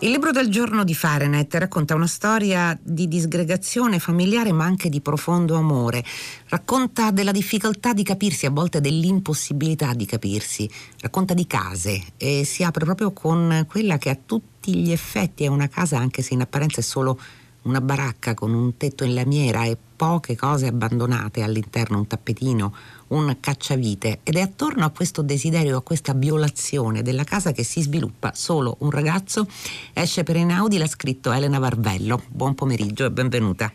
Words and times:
Il 0.00 0.10
libro 0.12 0.30
del 0.30 0.48
giorno 0.48 0.84
di 0.84 0.94
Fahrenheit 0.94 1.52
racconta 1.56 1.96
una 1.96 2.06
storia 2.06 2.78
di 2.80 3.08
disgregazione 3.08 3.98
familiare 3.98 4.52
ma 4.52 4.64
anche 4.64 4.88
di 4.88 5.00
profondo 5.00 5.56
amore. 5.56 6.04
Racconta 6.46 7.10
della 7.10 7.32
difficoltà 7.32 7.92
di 7.92 8.04
capirsi, 8.04 8.46
a 8.46 8.50
volte 8.50 8.80
dell'impossibilità 8.80 9.94
di 9.94 10.06
capirsi. 10.06 10.70
Racconta 11.00 11.34
di 11.34 11.48
case 11.48 12.00
e 12.16 12.44
si 12.44 12.62
apre 12.62 12.84
proprio 12.84 13.10
con 13.10 13.66
quella 13.68 13.98
che 13.98 14.10
a 14.10 14.18
tutti 14.24 14.76
gli 14.76 14.92
effetti 14.92 15.42
è 15.42 15.48
una 15.48 15.66
casa 15.66 15.98
anche 15.98 16.22
se 16.22 16.32
in 16.32 16.42
apparenza 16.42 16.78
è 16.78 16.84
solo 16.84 17.18
una 17.62 17.80
baracca 17.80 18.34
con 18.34 18.54
un 18.54 18.76
tetto 18.76 19.02
in 19.02 19.14
lamiera 19.14 19.64
e 19.64 19.76
poche 19.96 20.36
cose 20.36 20.68
abbandonate 20.68 21.42
all'interno, 21.42 21.98
un 21.98 22.06
tappetino, 22.06 22.72
un 23.08 23.36
cacciavite 23.40 24.20
ed 24.22 24.36
è 24.36 24.40
attorno 24.40 24.84
a 24.84 24.90
questo 24.90 25.22
desiderio, 25.22 25.76
a 25.78 25.82
questa 25.82 26.12
violazione 26.14 27.02
della 27.02 27.24
casa 27.24 27.52
che 27.52 27.64
si 27.64 27.82
sviluppa 27.82 28.32
solo 28.34 28.76
un 28.80 28.90
ragazzo. 28.90 29.46
Esce 29.92 30.22
per 30.22 30.36
Einaudi, 30.36 30.78
l'ha 30.78 30.86
scritto 30.86 31.32
Elena 31.32 31.58
Varvello. 31.58 32.22
Buon 32.28 32.54
pomeriggio 32.54 33.06
e 33.06 33.10
benvenuta. 33.10 33.72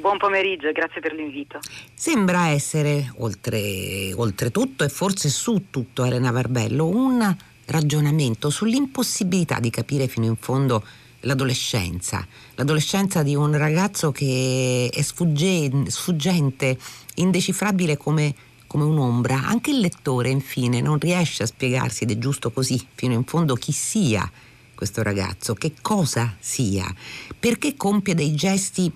Buon 0.00 0.18
pomeriggio 0.18 0.68
e 0.68 0.72
grazie 0.72 1.00
per 1.00 1.14
l'invito. 1.14 1.60
Sembra 1.94 2.48
essere, 2.48 3.12
oltre, 3.18 4.12
oltretutto 4.14 4.84
e 4.84 4.88
forse 4.88 5.28
su 5.28 5.66
tutto 5.70 6.04
Elena 6.04 6.30
Varvello, 6.30 6.86
un 6.86 7.36
ragionamento 7.66 8.50
sull'impossibilità 8.50 9.60
di 9.60 9.70
capire 9.70 10.06
fino 10.06 10.26
in 10.26 10.36
fondo 10.36 10.84
l'adolescenza, 11.20 12.26
l'adolescenza 12.54 13.22
di 13.22 13.34
un 13.34 13.56
ragazzo 13.56 14.12
che 14.12 14.90
è 14.92 15.02
sfugge, 15.02 15.70
sfuggente, 15.86 16.76
indecifrabile 17.14 17.96
come, 17.96 18.34
come 18.74 18.86
un'ombra. 18.86 19.46
Anche 19.46 19.70
il 19.70 19.78
lettore, 19.78 20.30
infine, 20.30 20.80
non 20.80 20.98
riesce 20.98 21.44
a 21.44 21.46
spiegarsi, 21.46 22.02
ed 22.02 22.10
è 22.10 22.18
giusto 22.18 22.50
così, 22.50 22.84
fino 22.94 23.12
in 23.12 23.22
fondo 23.22 23.54
chi 23.54 23.70
sia 23.70 24.28
questo 24.74 25.04
ragazzo, 25.04 25.54
che 25.54 25.74
cosa 25.80 26.34
sia, 26.40 26.92
perché 27.38 27.76
compie 27.76 28.16
dei 28.16 28.34
gesti 28.34 28.92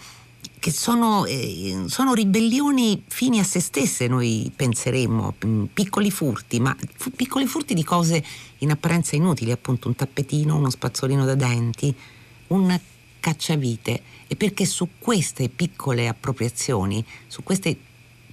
che 0.59 0.73
sono, 0.73 1.25
eh, 1.27 1.85
sono, 1.87 2.13
ribellioni 2.13 3.05
fini 3.07 3.39
a 3.39 3.45
se 3.45 3.61
stesse, 3.61 4.09
noi 4.09 4.51
penseremmo, 4.55 5.35
mm, 5.47 5.65
piccoli 5.73 6.11
furti, 6.11 6.59
ma 6.59 6.77
fu, 6.97 7.13
piccoli 7.13 7.47
furti 7.47 7.73
di 7.73 7.85
cose 7.85 8.25
in 8.59 8.73
apparenza 8.73 9.15
inutili, 9.15 9.53
appunto 9.53 9.87
un 9.87 9.95
tappetino, 9.95 10.57
uno 10.57 10.71
spazzolino 10.71 11.25
da 11.25 11.37
denti, 11.37 11.95
un 12.49 12.77
cacciavite 13.21 14.03
e 14.27 14.35
perché 14.35 14.65
su 14.65 14.89
queste 14.99 15.49
piccole 15.49 16.09
appropriazioni, 16.09 17.05
su 17.29 17.45
queste 17.45 17.77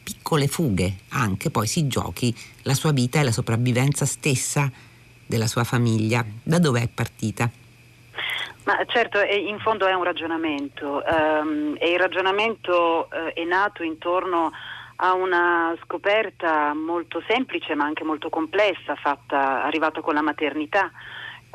piccole 0.05 0.45
fughe 0.47 0.97
anche 1.09 1.49
poi 1.49 1.65
si 1.65 1.87
giochi 1.87 2.33
la 2.61 2.75
sua 2.75 2.91
vita 2.91 3.19
e 3.19 3.23
la 3.23 3.31
sopravvivenza 3.31 4.05
stessa 4.05 4.71
della 5.25 5.47
sua 5.47 5.63
famiglia. 5.63 6.23
Da 6.43 6.59
dove 6.59 6.83
è 6.83 6.87
partita? 6.87 7.49
Ma 8.65 8.77
certo, 8.85 9.19
in 9.21 9.59
fondo 9.59 9.87
è 9.87 9.93
un 9.93 10.03
ragionamento 10.03 11.03
um, 11.03 11.75
e 11.79 11.91
il 11.91 11.99
ragionamento 11.99 13.07
uh, 13.09 13.33
è 13.33 13.43
nato 13.43 13.81
intorno 13.81 14.51
a 14.97 15.13
una 15.13 15.75
scoperta 15.83 16.73
molto 16.73 17.21
semplice 17.27 17.73
ma 17.73 17.85
anche 17.85 18.03
molto 18.03 18.29
complessa 18.29 18.95
fatta, 18.95 19.63
arrivata 19.63 20.01
con 20.01 20.13
la 20.13 20.21
maternità 20.21 20.91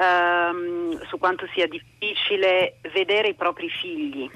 ehm, 0.00 1.06
su 1.06 1.18
quanto 1.18 1.46
sia 1.52 1.66
difficile 1.66 2.76
vedere 2.92 3.28
i 3.28 3.34
propri 3.34 3.68
figli. 3.68 4.30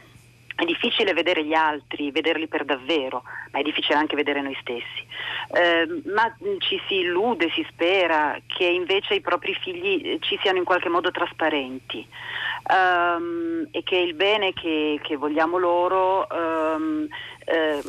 È 0.57 0.65
difficile 0.65 1.13
vedere 1.15 1.45
gli 1.45 1.53
altri, 1.53 2.13
vederli 2.13 2.47
per 2.47 2.65
davvero, 2.65 3.25
ma 3.51 3.59
è 3.59 3.63
difficile 3.63 3.99
anche 3.99 4.15
vedere 4.15 4.41
noi 4.41 4.57
stessi. 4.61 5.05
Eh, 5.53 6.03
ma 6.07 6.33
ci 6.59 6.81
si 6.87 7.01
illude, 7.01 7.51
si 7.51 7.67
spera 7.71 8.39
che 8.47 8.65
invece 8.65 9.15
i 9.15 9.21
propri 9.21 9.53
figli 9.55 10.19
ci 10.21 10.39
siano 10.41 10.59
in 10.59 10.65
qualche 10.65 10.89
modo 10.89 11.11
trasparenti 11.11 12.07
um, 12.71 13.67
e 13.71 13.83
che 13.83 13.97
il 13.97 14.15
bene 14.15 14.53
che, 14.53 15.01
che 15.03 15.17
vogliamo 15.17 15.59
loro 15.59 16.27
um, 16.31 17.07
eh, 17.45 17.83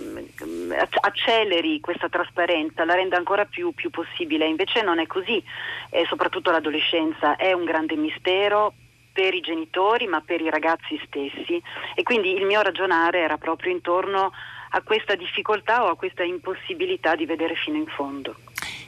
acceleri 1.01 1.79
questa 1.79 2.09
trasparenza, 2.09 2.83
la 2.83 2.95
renda 2.95 3.17
ancora 3.17 3.45
più, 3.45 3.73
più 3.73 3.89
possibile. 3.91 4.47
Invece 4.47 4.81
non 4.81 4.99
è 4.99 5.05
così, 5.05 5.41
e 5.91 6.05
soprattutto 6.07 6.51
l'adolescenza 6.51 7.35
è 7.35 7.53
un 7.53 7.63
grande 7.63 7.95
mistero 7.95 8.73
per 9.15 9.33
i 9.33 9.39
genitori 9.39 10.07
ma 10.07 10.19
per 10.19 10.41
i 10.41 10.49
ragazzi 10.49 10.99
stessi 11.05 11.61
e 11.95 12.03
quindi 12.03 12.33
il 12.33 12.45
mio 12.45 12.61
ragionare 12.61 13.19
era 13.19 13.37
proprio 13.37 13.71
intorno 13.71 14.33
a 14.71 14.81
questa 14.81 15.15
difficoltà 15.15 15.85
o 15.85 15.87
a 15.87 15.95
questa 15.95 16.23
impossibilità 16.23 17.15
di 17.15 17.25
vedere 17.25 17.55
fino 17.55 17.77
in 17.77 17.87
fondo. 17.87 18.35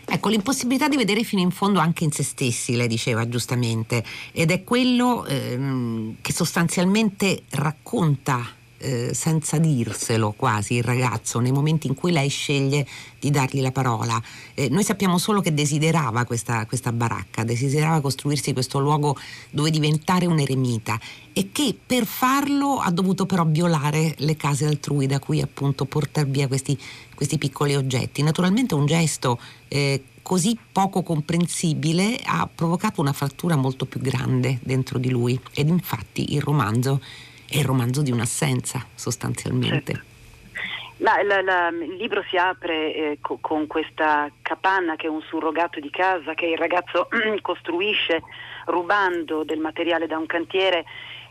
Ecco, 0.06 0.28
l'impossibilità 0.28 0.90
di 0.90 0.98
vedere 0.98 1.24
fino 1.24 1.42
in 1.42 1.52
fondo 1.52 1.80
anche 1.80 2.04
in 2.04 2.12
se 2.12 2.24
stessi, 2.24 2.76
lei 2.76 2.88
diceva 2.88 3.28
giustamente, 3.30 4.04
ed 4.34 4.52
è 4.52 4.66
quello 4.66 5.26
ehm, 5.26 6.18
che 6.22 6.34
sostanzialmente 6.34 7.44
racconta 7.52 8.57
eh, 8.80 9.14
senza 9.14 9.58
dirselo 9.58 10.34
quasi 10.36 10.76
il 10.76 10.84
ragazzo 10.84 11.40
nei 11.40 11.52
momenti 11.52 11.88
in 11.88 11.96
cui 11.96 12.12
lei 12.12 12.30
sceglie 12.30 12.86
di 13.20 13.32
dargli 13.32 13.62
la 13.62 13.72
parola. 13.72 14.22
Eh, 14.54 14.70
noi 14.70 14.84
sappiamo 14.84 15.18
solo 15.18 15.42
che 15.42 15.54
desiderava 15.54 16.26
questa, 16.26 16.66
questa, 16.66 16.92
baracca, 16.92 17.44
desiderava 17.44 18.02
costruirsi 18.02 18.54
questo 18.54 18.80
luogo 18.80 19.18
dove 19.50 19.70
diventare 19.70 20.26
un 20.26 20.40
eremita 20.40 21.00
e 21.34 21.50
che 21.52 21.76
per 21.86 22.06
farlo 22.06 22.78
ha 22.78 22.92
dovuto 22.92 23.26
però 23.26 23.46
violare 23.46 24.14
le 24.18 24.36
case 24.36 24.66
altrui 24.66 25.08
da 25.08 25.20
cui 25.20 25.42
appunto 25.42 25.86
portare 25.86 26.28
via 26.28 26.48
questi, 26.48 26.78
questi 27.16 27.38
piccoli 27.38 27.76
oggetti. 27.76 28.22
Naturalmente 28.22 28.76
un 28.76 28.86
gesto 28.86 29.40
eh, 29.68 30.04
così 30.28 30.58
poco 30.72 31.04
comprensibile 31.04 32.20
ha 32.26 32.50
provocato 32.54 33.00
una 33.00 33.14
frattura 33.14 33.56
molto 33.56 33.86
più 33.86 34.02
grande 34.02 34.60
dentro 34.62 35.00
di 35.00 35.10
lui 35.10 35.40
ed 35.54 35.70
infatti 35.70 36.34
il 36.34 36.42
romanzo 36.42 37.00
è 37.50 37.58
il 37.58 37.66
romanzo 37.66 38.02
di 38.02 38.12
un'assenza 38.12 38.86
sostanzialmente. 38.94 39.94
Certo. 39.94 40.16
La, 40.98 41.22
la, 41.24 41.42
la, 41.42 41.68
il 41.68 41.96
libro 41.96 42.24
si 42.28 42.38
apre 42.38 42.94
eh, 42.94 43.18
co- 43.22 43.38
con 43.40 43.68
questa 43.68 44.32
capanna 44.42 44.96
che 44.96 45.06
è 45.06 45.10
un 45.10 45.22
surrogato 45.22 45.80
di 45.80 45.92
casa 45.92 46.34
che 46.34 46.48
il 46.48 46.58
ragazzo 46.58 47.08
costruisce 47.42 48.24
rubando 48.66 49.44
del 49.44 49.60
materiale 49.60 50.08
da 50.08 50.18
un 50.18 50.26
cantiere 50.26 50.86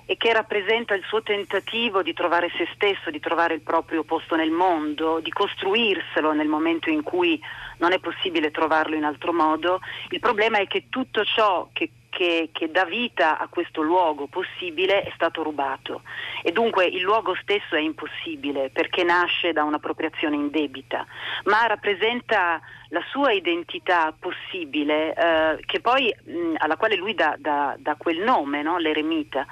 e 0.08 0.16
che 0.16 0.32
rappresenta 0.32 0.94
il 0.94 1.02
suo 1.08 1.20
tentativo 1.22 2.02
di 2.02 2.12
trovare 2.12 2.48
se 2.56 2.68
stesso, 2.74 3.10
di 3.10 3.18
trovare 3.18 3.54
il 3.54 3.60
proprio 3.60 4.04
posto 4.04 4.36
nel 4.36 4.52
mondo, 4.52 5.18
di 5.18 5.30
costruirselo 5.30 6.32
nel 6.32 6.46
momento 6.46 6.88
in 6.88 7.02
cui 7.02 7.40
non 7.78 7.92
è 7.92 7.98
possibile 7.98 8.52
trovarlo 8.52 8.94
in 8.94 9.02
altro 9.02 9.32
modo. 9.32 9.80
Il 10.10 10.20
problema 10.20 10.58
è 10.58 10.68
che 10.68 10.86
tutto 10.88 11.24
ciò 11.24 11.68
che 11.72 11.90
che, 12.16 12.48
che, 12.50 12.70
dà 12.70 12.86
vita 12.86 13.36
a 13.36 13.46
questo 13.46 13.82
luogo 13.82 14.26
possibile 14.26 15.02
è 15.02 15.12
stato 15.14 15.42
rubato 15.42 16.00
e 16.42 16.50
dunque 16.50 16.86
il 16.86 17.02
luogo 17.02 17.36
stesso 17.42 17.76
è 17.76 17.80
impossibile 17.80 18.70
perché 18.70 19.04
nasce 19.04 19.52
da 19.52 19.64
un'appropriazione 19.64 20.34
indebita, 20.34 21.04
ma 21.44 21.66
rappresenta 21.66 22.58
la 22.88 23.02
sua 23.10 23.32
identità 23.32 24.14
possibile 24.18 25.12
eh, 25.14 25.80
poi, 25.80 26.14
mh, 26.24 26.54
alla 26.56 26.78
quale 26.78 26.96
lui 26.96 27.12
dà, 27.12 27.36
dà, 27.38 27.76
dà 27.78 27.96
quel 27.96 28.20
nome, 28.22 28.62
no? 28.62 28.78
l'eremita, 28.78 29.46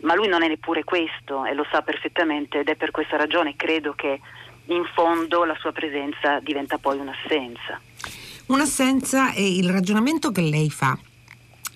ma 0.00 0.14
lui 0.14 0.28
non 0.28 0.42
è 0.42 0.48
neppure 0.48 0.84
questo 0.84 1.46
e 1.46 1.54
lo 1.54 1.64
sa 1.70 1.80
perfettamente 1.80 2.58
ed 2.58 2.68
è 2.68 2.76
per 2.76 2.90
questa 2.90 3.16
ragione 3.16 3.56
credo 3.56 3.94
che 3.94 4.20
in 4.66 4.84
fondo 4.92 5.44
la 5.44 5.56
sua 5.58 5.72
presenza 5.72 6.40
diventa 6.40 6.76
poi 6.76 6.98
un'assenza. 6.98 7.80
Un'assenza 8.48 9.32
e 9.32 9.56
il 9.56 9.70
ragionamento 9.70 10.30
che 10.30 10.42
lei 10.42 10.68
fa 10.68 10.98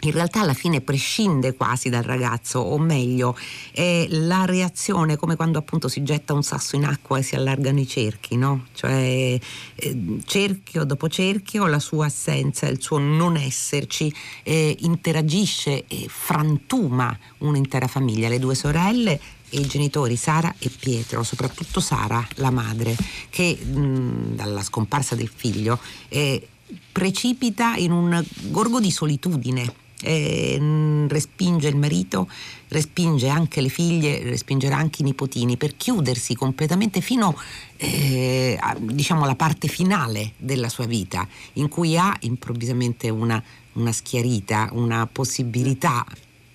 in 0.06 0.12
realtà 0.12 0.40
alla 0.40 0.54
fine 0.54 0.80
prescinde 0.80 1.54
quasi 1.54 1.88
dal 1.88 2.02
ragazzo, 2.02 2.60
o 2.60 2.78
meglio, 2.78 3.36
è 3.72 4.06
la 4.08 4.44
reazione 4.44 5.16
come 5.16 5.36
quando 5.36 5.58
appunto 5.58 5.88
si 5.88 6.02
getta 6.02 6.32
un 6.32 6.42
sasso 6.42 6.76
in 6.76 6.84
acqua 6.84 7.18
e 7.18 7.22
si 7.22 7.34
allargano 7.34 7.80
i 7.80 7.86
cerchi, 7.86 8.36
no? 8.36 8.66
Cioè 8.72 9.38
eh, 9.74 10.18
cerchio 10.24 10.84
dopo 10.84 11.08
cerchio 11.08 11.66
la 11.66 11.80
sua 11.80 12.06
assenza, 12.06 12.66
il 12.66 12.80
suo 12.80 12.98
non 12.98 13.36
esserci 13.36 14.12
eh, 14.42 14.76
interagisce 14.80 15.84
e 15.86 16.06
frantuma 16.08 17.16
un'intera 17.38 17.88
famiglia, 17.88 18.28
le 18.28 18.38
due 18.38 18.54
sorelle 18.54 19.20
e 19.48 19.60
i 19.60 19.66
genitori 19.66 20.16
Sara 20.16 20.54
e 20.58 20.70
Pietro, 20.70 21.22
soprattutto 21.22 21.80
Sara, 21.80 22.26
la 22.36 22.50
madre, 22.50 22.96
che 23.30 23.56
mh, 23.56 24.34
dalla 24.34 24.62
scomparsa 24.62 25.14
del 25.14 25.30
figlio 25.34 25.78
eh, 26.08 26.48
precipita 26.90 27.76
in 27.76 27.92
un 27.92 28.24
gorgo 28.48 28.80
di 28.80 28.90
solitudine 28.90 29.84
eh, 30.02 31.06
respinge 31.08 31.68
il 31.68 31.76
marito, 31.76 32.28
respinge 32.68 33.28
anche 33.28 33.60
le 33.60 33.68
figlie, 33.68 34.22
respingerà 34.22 34.76
anche 34.76 35.02
i 35.02 35.04
nipotini 35.04 35.56
per 35.56 35.76
chiudersi 35.76 36.34
completamente 36.34 37.00
fino 37.00 37.36
eh, 37.76 38.56
a, 38.60 38.76
diciamo 38.78 39.24
alla 39.24 39.36
parte 39.36 39.68
finale 39.68 40.32
della 40.36 40.68
sua 40.68 40.86
vita, 40.86 41.26
in 41.54 41.68
cui 41.68 41.96
ha 41.96 42.14
improvvisamente 42.20 43.08
una, 43.08 43.42
una 43.74 43.92
schiarita, 43.92 44.70
una 44.72 45.06
possibilità 45.06 46.04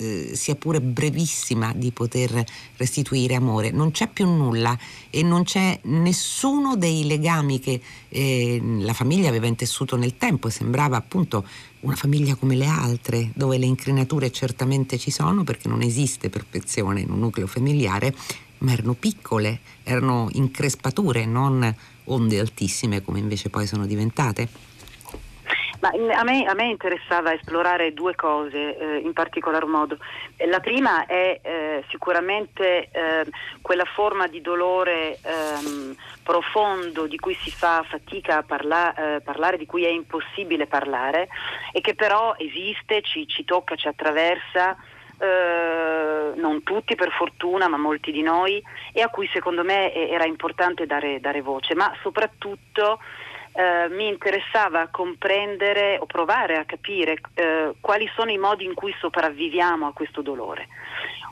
eh, 0.02 0.32
sia 0.34 0.56
pure 0.56 0.82
brevissima 0.82 1.74
di 1.76 1.92
poter 1.92 2.44
restituire 2.78 3.36
amore. 3.36 3.70
Non 3.70 3.92
c'è 3.92 4.08
più 4.08 4.26
nulla 4.26 4.76
e 5.12 5.22
non 5.22 5.44
c'è 5.44 5.80
nessuno 5.84 6.76
dei 6.76 7.06
legami 7.06 7.60
che 7.60 7.80
eh, 8.10 8.60
la 8.80 8.94
famiglia 8.94 9.30
aveva 9.30 9.46
intessuto 9.46 9.96
nel 9.96 10.18
tempo 10.18 10.48
e 10.48 10.52
sembrava 10.52 10.98
appunto 10.98 11.46
una 11.82 11.96
famiglia 11.96 12.36
come 12.36 12.56
le 12.56 12.66
altre, 12.66 13.30
dove 13.36 13.60
le 13.60 13.66
incrinature 13.66 14.32
certamente 14.32 14.98
ci 14.98 15.12
sono 15.12 15.44
perché 15.44 15.68
non 15.68 15.84
esiste 15.84 16.30
perfezione 16.30 17.02
in 17.02 17.12
un 17.12 17.20
nucleo 17.20 17.46
familiare, 17.46 18.16
ma 18.60 18.72
erano 18.72 18.94
piccole, 18.94 19.60
erano 19.84 20.30
increspature, 20.34 21.26
non 21.26 21.76
onde 22.06 22.40
altissime 22.40 23.04
come 23.04 23.20
invece 23.20 23.50
poi 23.50 23.68
sono 23.68 23.86
diventate. 23.86 24.71
Ma 25.82 25.90
a 25.90 26.24
me, 26.24 26.46
a 26.46 26.54
me, 26.54 26.66
interessava 26.66 27.34
esplorare 27.34 27.94
due 27.94 28.14
cose 28.14 28.78
eh, 28.78 28.98
in 28.98 29.14
particolar 29.14 29.66
modo. 29.66 29.98
La 30.48 30.60
prima 30.60 31.08
è 31.08 31.40
eh, 31.42 31.84
sicuramente 31.90 32.90
eh, 32.92 33.26
quella 33.64 33.86
forma 33.86 34.28
di 34.28 34.42
dolore 34.42 35.18
ehm, 35.24 35.96
profondo 36.22 37.08
di 37.08 37.18
cui 37.18 37.34
si 37.42 37.50
fa 37.50 37.84
fatica 37.88 38.38
a 38.38 38.44
parla- 38.44 38.94
eh, 38.94 39.22
parlare, 39.22 39.58
di 39.58 39.66
cui 39.66 39.84
è 39.84 39.90
impossibile 39.90 40.68
parlare 40.68 41.30
e 41.72 41.82
che 41.82 41.96
però 41.96 42.36
esiste, 42.38 43.02
ci, 43.02 43.28
ci 43.28 43.44
tocca, 43.44 43.76
ci 43.76 43.88
attraversa. 43.88 44.78
Uh, 45.22 46.34
non 46.40 46.64
tutti 46.64 46.96
per 46.96 47.12
fortuna, 47.12 47.68
ma 47.68 47.78
molti 47.78 48.12
di 48.12 48.24
noi, 48.24 48.60
e 48.92 49.04
a 49.04 49.10
cui 49.10 49.30
secondo 49.32 49.64
me 49.64 49.94
era 49.94 50.26
importante 50.26 50.88
dare, 50.88 51.20
dare 51.20 51.42
voce, 51.42 51.76
ma 51.76 51.96
soprattutto 52.02 52.98
eh, 53.54 53.88
mi 53.90 54.08
interessava 54.08 54.88
comprendere 54.88 55.98
o 56.00 56.06
provare 56.06 56.58
a 56.58 56.66
capire 56.66 57.20
eh, 57.34 57.74
quali 57.80 58.10
sono 58.16 58.32
i 58.32 58.38
modi 58.38 58.66
in 58.66 58.74
cui 58.74 58.94
sopravviviamo 59.00 59.88
a 59.88 59.94
questo 59.94 60.22
dolore. 60.22 60.68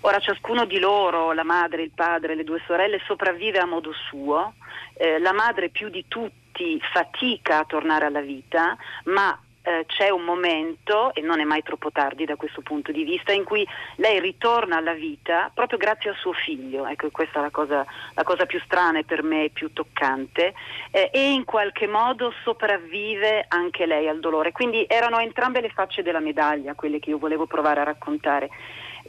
Ora 0.01 0.19
ciascuno 0.19 0.65
di 0.65 0.79
loro, 0.79 1.33
la 1.33 1.43
madre, 1.43 1.81
il 1.81 1.91
padre, 1.93 2.35
le 2.35 2.43
due 2.43 2.61
sorelle, 2.65 3.01
sopravvive 3.05 3.59
a 3.59 3.65
modo 3.65 3.91
suo, 3.91 4.53
eh, 4.93 5.19
la 5.19 5.33
madre 5.33 5.69
più 5.69 5.89
di 5.89 6.05
tutti 6.07 6.79
fatica 6.93 7.59
a 7.59 7.65
tornare 7.65 8.05
alla 8.05 8.21
vita, 8.21 8.77
ma 9.05 9.37
eh, 9.69 9.85
c'è 9.85 10.09
un 10.09 10.23
momento, 10.23 11.13
e 11.13 11.21
non 11.21 11.39
è 11.39 11.43
mai 11.43 11.61
troppo 11.61 11.91
tardi 11.91 12.25
da 12.25 12.35
questo 12.35 12.61
punto 12.61 12.91
di 12.91 13.03
vista, 13.03 13.31
in 13.31 13.43
cui 13.43 13.65
lei 13.97 14.19
ritorna 14.19 14.77
alla 14.77 14.93
vita 14.93 15.51
proprio 15.53 15.77
grazie 15.77 16.09
al 16.09 16.15
suo 16.15 16.33
figlio, 16.33 16.87
ecco 16.87 17.11
questa 17.11 17.37
è 17.37 17.41
la 17.43 17.51
cosa, 17.51 17.85
la 18.15 18.23
cosa 18.23 18.47
più 18.47 18.59
strana 18.61 18.97
e 18.97 19.03
per 19.03 19.21
me 19.21 19.51
più 19.53 19.71
toccante, 19.71 20.55
eh, 20.89 21.11
e 21.13 21.33
in 21.33 21.45
qualche 21.45 21.85
modo 21.85 22.33
sopravvive 22.43 23.45
anche 23.47 23.85
lei 23.85 24.07
al 24.07 24.19
dolore. 24.19 24.51
Quindi 24.51 24.85
erano 24.87 25.19
entrambe 25.19 25.61
le 25.61 25.69
facce 25.69 26.01
della 26.01 26.19
medaglia 26.19 26.73
quelle 26.73 26.97
che 26.97 27.11
io 27.11 27.19
volevo 27.19 27.45
provare 27.45 27.81
a 27.81 27.83
raccontare 27.83 28.49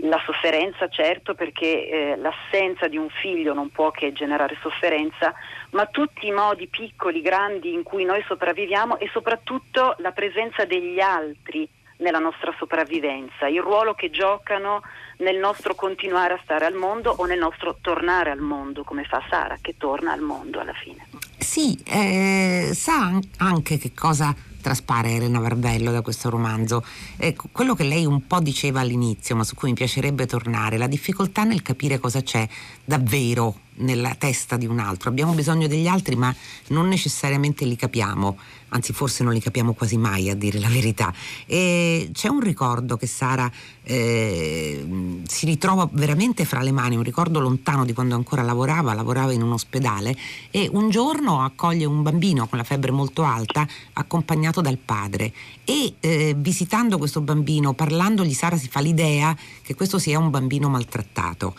la 0.02 0.20
sofferenza 0.24 0.88
certo 0.88 1.34
perché 1.34 1.88
eh, 1.88 2.16
l'assenza 2.16 2.88
di 2.88 2.96
un 2.96 3.08
figlio 3.08 3.54
non 3.54 3.70
può 3.70 3.90
che 3.90 4.12
generare 4.12 4.56
sofferenza, 4.60 5.34
ma 5.70 5.86
tutti 5.86 6.26
i 6.26 6.32
modi 6.32 6.66
piccoli, 6.68 7.20
grandi 7.20 7.72
in 7.72 7.82
cui 7.82 8.04
noi 8.04 8.22
sopravviviamo 8.26 8.98
e 8.98 9.08
soprattutto 9.12 9.96
la 9.98 10.12
presenza 10.12 10.64
degli 10.64 11.00
altri 11.00 11.68
nella 11.98 12.18
nostra 12.18 12.54
sopravvivenza, 12.58 13.46
il 13.46 13.60
ruolo 13.60 13.94
che 13.94 14.10
giocano 14.10 14.82
nel 15.18 15.36
nostro 15.36 15.74
continuare 15.74 16.34
a 16.34 16.40
stare 16.42 16.64
al 16.64 16.74
mondo 16.74 17.14
o 17.18 17.26
nel 17.26 17.38
nostro 17.38 17.76
tornare 17.80 18.30
al 18.30 18.40
mondo, 18.40 18.84
come 18.84 19.04
fa 19.04 19.22
Sara, 19.28 19.58
che 19.60 19.76
torna 19.76 20.12
al 20.12 20.20
mondo 20.20 20.60
alla 20.60 20.72
fine. 20.72 21.06
Sì, 21.38 21.78
eh, 21.86 22.70
sa 22.72 23.18
anche 23.38 23.76
che 23.76 23.92
cosa 23.94 24.34
traspare 24.60 25.14
Elena 25.14 25.40
Verbello 25.40 25.90
da 25.90 26.02
questo 26.02 26.30
romanzo. 26.30 26.84
Ecco, 27.16 27.48
quello 27.52 27.74
che 27.74 27.84
lei 27.84 28.04
un 28.04 28.26
po' 28.26 28.40
diceva 28.40 28.80
all'inizio, 28.80 29.36
ma 29.36 29.44
su 29.44 29.54
cui 29.54 29.68
mi 29.68 29.74
piacerebbe 29.74 30.26
tornare, 30.26 30.76
la 30.76 30.86
difficoltà 30.86 31.44
nel 31.44 31.62
capire 31.62 31.98
cosa 31.98 32.22
c'è 32.22 32.48
davvero 32.84 33.68
nella 33.80 34.14
testa 34.14 34.56
di 34.56 34.66
un 34.66 34.78
altro. 34.78 35.10
Abbiamo 35.10 35.32
bisogno 35.32 35.66
degli 35.66 35.86
altri, 35.86 36.16
ma 36.16 36.34
non 36.68 36.88
necessariamente 36.88 37.64
li 37.64 37.76
capiamo, 37.76 38.38
anzi 38.68 38.92
forse 38.92 39.22
non 39.22 39.32
li 39.32 39.40
capiamo 39.40 39.72
quasi 39.72 39.96
mai 39.96 40.30
a 40.30 40.34
dire 40.34 40.58
la 40.58 40.68
verità. 40.68 41.12
E 41.46 42.10
c'è 42.12 42.28
un 42.28 42.40
ricordo 42.40 42.96
che 42.96 43.06
Sara 43.06 43.50
eh, 43.82 45.20
si 45.26 45.46
ritrova 45.46 45.88
veramente 45.92 46.44
fra 46.44 46.62
le 46.62 46.72
mani, 46.72 46.96
un 46.96 47.02
ricordo 47.02 47.40
lontano 47.40 47.84
di 47.84 47.92
quando 47.92 48.14
ancora 48.14 48.42
lavorava, 48.42 48.94
lavorava 48.94 49.32
in 49.32 49.42
un 49.42 49.52
ospedale 49.52 50.16
e 50.50 50.68
un 50.72 50.90
giorno 50.90 51.42
accoglie 51.42 51.84
un 51.84 52.02
bambino 52.02 52.46
con 52.46 52.58
la 52.58 52.64
febbre 52.64 52.90
molto 52.90 53.24
alta 53.24 53.66
accompagnato 53.94 54.60
dal 54.60 54.78
padre 54.78 55.32
e 55.64 55.94
eh, 56.00 56.34
visitando 56.36 56.98
questo 56.98 57.20
bambino, 57.20 57.72
parlandogli 57.72 58.32
Sara 58.32 58.56
si 58.56 58.68
fa 58.68 58.80
l'idea 58.80 59.36
che 59.62 59.74
questo 59.74 59.98
sia 59.98 60.18
un 60.18 60.30
bambino 60.30 60.68
maltrattato. 60.68 61.54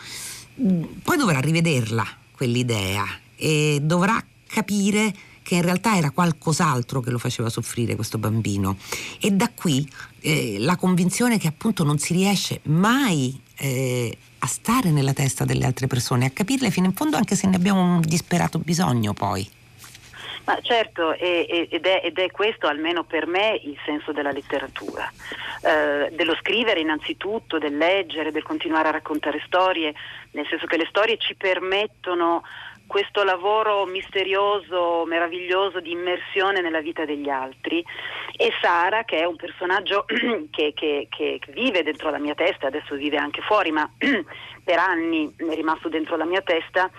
Poi 0.54 1.16
dovrà 1.16 1.40
rivederla 1.40 2.06
quell'idea 2.32 3.04
e 3.36 3.80
dovrà 3.82 4.22
capire 4.46 5.14
che 5.42 5.56
in 5.56 5.62
realtà 5.62 5.96
era 5.96 6.10
qualcos'altro 6.10 7.00
che 7.00 7.10
lo 7.10 7.18
faceva 7.18 7.48
soffrire 7.48 7.94
questo 7.94 8.18
bambino. 8.18 8.76
E 9.20 9.30
da 9.32 9.50
qui 9.54 9.88
eh, 10.20 10.56
la 10.58 10.76
convinzione 10.76 11.38
che 11.38 11.48
appunto 11.48 11.84
non 11.84 11.98
si 11.98 12.12
riesce 12.12 12.60
mai 12.64 13.38
eh, 13.56 14.16
a 14.38 14.46
stare 14.46 14.90
nella 14.90 15.12
testa 15.12 15.44
delle 15.44 15.66
altre 15.66 15.86
persone, 15.86 16.26
a 16.26 16.30
capirle 16.30 16.70
fino 16.70 16.86
in 16.86 16.94
fondo 16.94 17.16
anche 17.16 17.36
se 17.36 17.46
ne 17.48 17.56
abbiamo 17.56 17.82
un 17.82 18.00
disperato 18.00 18.58
bisogno 18.58 19.12
poi. 19.12 19.48
Ma 20.44 20.58
certo, 20.60 21.12
ed 21.12 21.86
è, 21.86 22.00
ed 22.02 22.18
è, 22.18 22.30
questo 22.30 22.66
almeno 22.66 23.04
per 23.04 23.26
me 23.26 23.60
il 23.62 23.78
senso 23.84 24.10
della 24.10 24.32
letteratura, 24.32 25.08
eh, 25.62 26.10
dello 26.10 26.34
scrivere 26.34 26.80
innanzitutto, 26.80 27.58
del 27.58 27.76
leggere, 27.76 28.32
del 28.32 28.42
continuare 28.42 28.88
a 28.88 28.92
raccontare 28.92 29.40
storie, 29.46 29.94
nel 30.32 30.46
senso 30.48 30.66
che 30.66 30.76
le 30.76 30.86
storie 30.88 31.16
ci 31.16 31.36
permettono 31.36 32.42
questo 32.92 33.22
lavoro 33.24 33.86
misterioso, 33.86 35.04
meraviglioso 35.06 35.80
di 35.80 35.92
immersione 35.92 36.60
nella 36.60 36.80
vita 36.80 37.04
degli 37.04 37.28
altri. 37.28 37.82
E 38.36 38.50
Sara 38.60 39.04
che 39.04 39.20
è 39.20 39.24
un 39.24 39.36
personaggio 39.36 40.04
che, 40.50 40.72
che, 40.74 41.06
che, 41.08 41.40
vive 41.48 41.82
dentro 41.82 42.10
la 42.10 42.18
mia 42.18 42.34
testa, 42.34 42.66
adesso 42.66 42.94
vive 42.94 43.16
anche 43.16 43.40
fuori, 43.42 43.70
ma 43.70 43.88
per 43.96 44.78
anni 44.78 45.32
è 45.36 45.54
rimasto 45.54 45.88
dentro 45.88 46.16
la 46.16 46.26
mia 46.26 46.42
testa, 46.42 46.90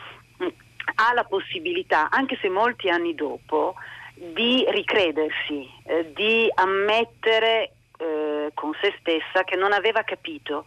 ha 0.95 1.13
la 1.13 1.23
possibilità, 1.23 2.09
anche 2.09 2.37
se 2.41 2.49
molti 2.49 2.89
anni 2.89 3.15
dopo, 3.15 3.75
di 4.15 4.65
ricredersi, 4.69 5.69
eh, 5.85 6.11
di 6.13 6.49
ammettere 6.53 7.71
eh, 7.97 8.51
con 8.53 8.73
se 8.81 8.93
stessa 8.99 9.43
che 9.43 9.55
non 9.55 9.73
aveva 9.73 10.03
capito, 10.03 10.65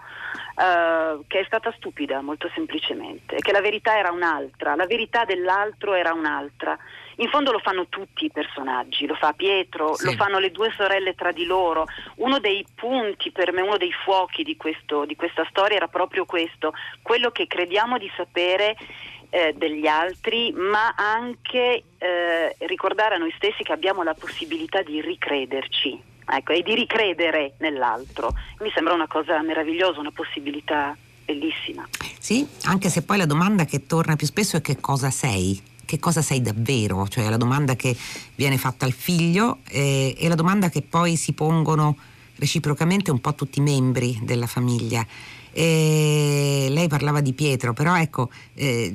eh, 0.59 1.19
che 1.27 1.41
è 1.41 1.45
stata 1.45 1.73
stupida 1.77 2.21
molto 2.23 2.51
semplicemente, 2.55 3.37
che 3.37 3.53
la 3.53 3.61
verità 3.61 3.97
era 3.99 4.11
un'altra, 4.11 4.75
la 4.75 4.87
verità 4.87 5.25
dell'altro 5.25 5.95
era 5.95 6.13
un'altra. 6.13 6.79
In 7.19 7.29
fondo 7.31 7.51
lo 7.51 7.61
fanno 7.61 7.87
tutti 7.89 8.27
i 8.27 8.31
personaggi, 8.31 9.07
lo 9.07 9.15
fa 9.15 9.33
Pietro, 9.33 9.95
sì. 9.95 10.05
lo 10.05 10.13
fanno 10.13 10.39
le 10.39 10.51
due 10.51 10.71
sorelle 10.77 11.15
tra 11.15 11.33
di 11.33 11.47
loro. 11.47 11.87
Uno 12.17 12.39
dei 12.41 12.65
punti 12.75 13.31
per 13.33 13.53
me, 13.53 13.63
uno 13.63 13.79
dei 13.79 13.93
fuochi 13.93 14.43
di, 14.43 14.57
questo, 14.57 15.07
di 15.07 15.17
questa 15.17 15.47
storia 15.49 15.77
era 15.77 15.89
proprio 15.89 16.27
questo, 16.27 16.75
quello 17.01 17.31
che 17.31 17.47
crediamo 17.47 17.97
di 17.97 18.11
sapere 18.17 18.77
eh, 19.31 19.55
degli 19.57 19.87
altri, 19.87 20.53
ma 20.53 20.95
anche 20.97 21.85
eh, 21.99 22.57
ricordare 22.67 23.15
a 23.15 23.19
noi 23.19 23.33
stessi 23.37 23.63
che 23.63 23.73
abbiamo 23.73 24.03
la 24.03 24.15
possibilità 24.15 24.83
di 24.83 25.01
ricrederci 25.01 26.01
ecco, 26.29 26.53
e 26.53 26.63
di 26.63 26.75
ricredere 26.75 27.55
nell'altro. 27.59 28.35
Mi 28.61 28.71
sembra 28.75 28.95
una 28.95 29.07
cosa 29.07 29.41
meravigliosa, 29.43 30.01
una 30.01 30.13
possibilità 30.13 30.97
bellissima. 31.25 31.87
Sì, 32.19 32.47
anche 32.65 32.89
se 32.89 33.03
poi 33.03 33.19
la 33.19 33.27
domanda 33.27 33.65
che 33.65 33.87
torna 33.87 34.17
più 34.17 34.27
spesso 34.27 34.57
è 34.57 34.61
che 34.61 34.81
cosa 34.81 35.11
sei? 35.11 35.61
Che 35.85 35.99
cosa 35.99 36.23
sei 36.23 36.41
davvero? 36.41 37.07
Cioè 37.07 37.29
la 37.29 37.37
domanda 37.37 37.77
che 37.77 37.97
viene 38.35 38.59
fatta 38.59 38.87
al 38.87 38.93
figlio 38.93 39.59
eh, 39.69 40.17
e 40.19 40.29
la 40.29 40.35
domanda 40.35 40.69
che 40.69 40.83
poi 40.83 41.17
si 41.17 41.33
pongono 41.33 41.97
reciprocamente 42.39 43.11
un 43.11 43.21
po' 43.21 43.35
tutti 43.35 43.61
i 43.61 43.63
membri 43.63 44.19
della 44.23 44.47
famiglia. 44.47 45.07
E 45.59 46.67
lei 46.69 46.87
parlava 46.87 47.23
di 47.23 47.33
Pietro, 47.33 47.73
però 47.73 47.97
ecco, 47.97 48.29
eh, 48.53 48.95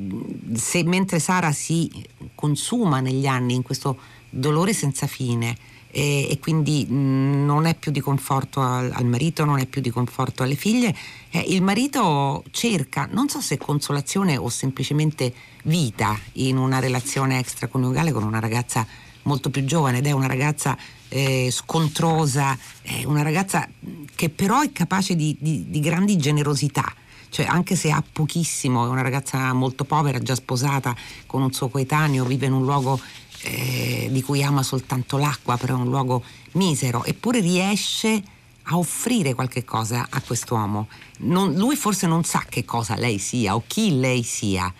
se 0.53 0.84
mentre 0.84 1.18
Sara 1.18 1.51
si 1.51 1.89
consuma 2.36 3.00
negli 3.00 3.25
anni 3.25 3.56
in 3.56 3.63
questo 3.63 3.98
dolore 4.30 4.72
senza 4.72 5.08
fine, 5.08 5.58
e, 5.89 6.27
e 6.30 6.38
quindi 6.39 6.86
mh, 6.88 6.94
mm, 6.94 7.46
non 7.46 7.65
è 7.65 7.74
più 7.74 7.91
di 7.91 8.00
conforto 8.00 8.62
al, 8.62 8.91
al, 8.94 9.06
marito, 9.06 9.44
non 9.44 9.58
è 9.58 9.65
più 9.65 9.82
di 9.82 9.89
conforto 9.89 10.44
alle 10.44 10.53
figlie. 10.53 10.96
Eh, 11.32 11.44
il 11.48 11.63
marito 11.63 12.44
cerca, 12.51 13.10
non 13.12 13.27
so 13.27 13.41
se 13.41 13.58
consolazione 13.58 14.38
o 14.38 14.48
semplicemente 14.50 15.34
vita 15.63 16.15
in 16.34 16.58
una 16.58 16.77
relazione 16.77 17.39
extraconiugale 17.39 18.12
con 18.12 18.22
una 18.22 18.39
ragazza 18.39 18.86
molto 19.24 19.50
più 19.50 19.65
giovane 19.65 19.98
ed 19.98 20.06
è 20.06 20.12
una 20.12 20.27
ragazza 20.27 20.77
eh, 21.12 21.50
scontrosa, 21.51 22.58
è 22.82 23.03
una 23.03 23.22
ragazza 23.22 23.68
che 24.15 24.30
però 24.30 24.62
è 24.62 24.72
capace 24.72 25.15
di, 25.15 25.36
di, 25.39 25.65
di 25.70 25.80
grandi 25.80 26.18
generosità 26.18 26.94
cioè 27.32 27.46
anche 27.46 27.77
se 27.77 27.89
ha 27.89 28.03
pochissimo, 28.03 28.86
è 28.86 28.89
una 28.89 29.01
ragazza 29.01 29.53
molto 29.53 29.86
povera, 29.86 30.20
già 30.20 30.36
sposata 30.36 30.94
con 31.25 31.41
un 31.41 31.53
suo 31.53 31.70
coetaneo, 31.70 32.25
vive 32.25 32.48
in 32.48 32.51
un 32.51 32.63
luogo 32.63 33.00
eh, 33.44 34.10
di 34.12 34.22
cui 34.22 34.44
ama 34.44 34.63
soltanto 34.63 35.18
l'acqua, 35.18 35.56
però 35.56 35.77
è 35.77 35.80
un 35.80 35.88
luogo 35.88 36.24
misero, 36.51 37.06
eppure 37.06 37.39
riesce 37.39 38.22
a 38.63 38.77
offrire 38.77 39.34
qualche 39.34 39.63
cosa 39.63 40.08
a 40.10 40.22
quest'uomo. 40.22 40.89
Non, 41.20 41.53
lui 41.53 41.77
forse 41.77 42.06
non 42.06 42.25
sa 42.25 42.44
che 42.50 42.65
cosa 42.65 42.96
lei 42.96 43.18
sia 43.18 43.56
o 43.56 43.63
chi 43.65 43.98
lei 43.98 44.24
sia. 44.24 44.72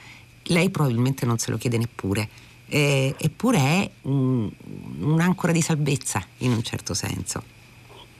Lei 0.46 0.70
probabilmente 0.70 1.26
non 1.26 1.38
se 1.38 1.52
lo 1.52 1.58
chiede 1.58 1.78
neppure. 1.78 2.28
Eh, 2.74 3.14
eppure 3.20 3.58
è 3.58 3.90
un, 4.04 4.50
un'ancora 5.02 5.52
di 5.52 5.62
salvezza 5.62 6.26
in 6.38 6.54
un 6.54 6.64
certo 6.64 6.94
senso. 6.94 7.44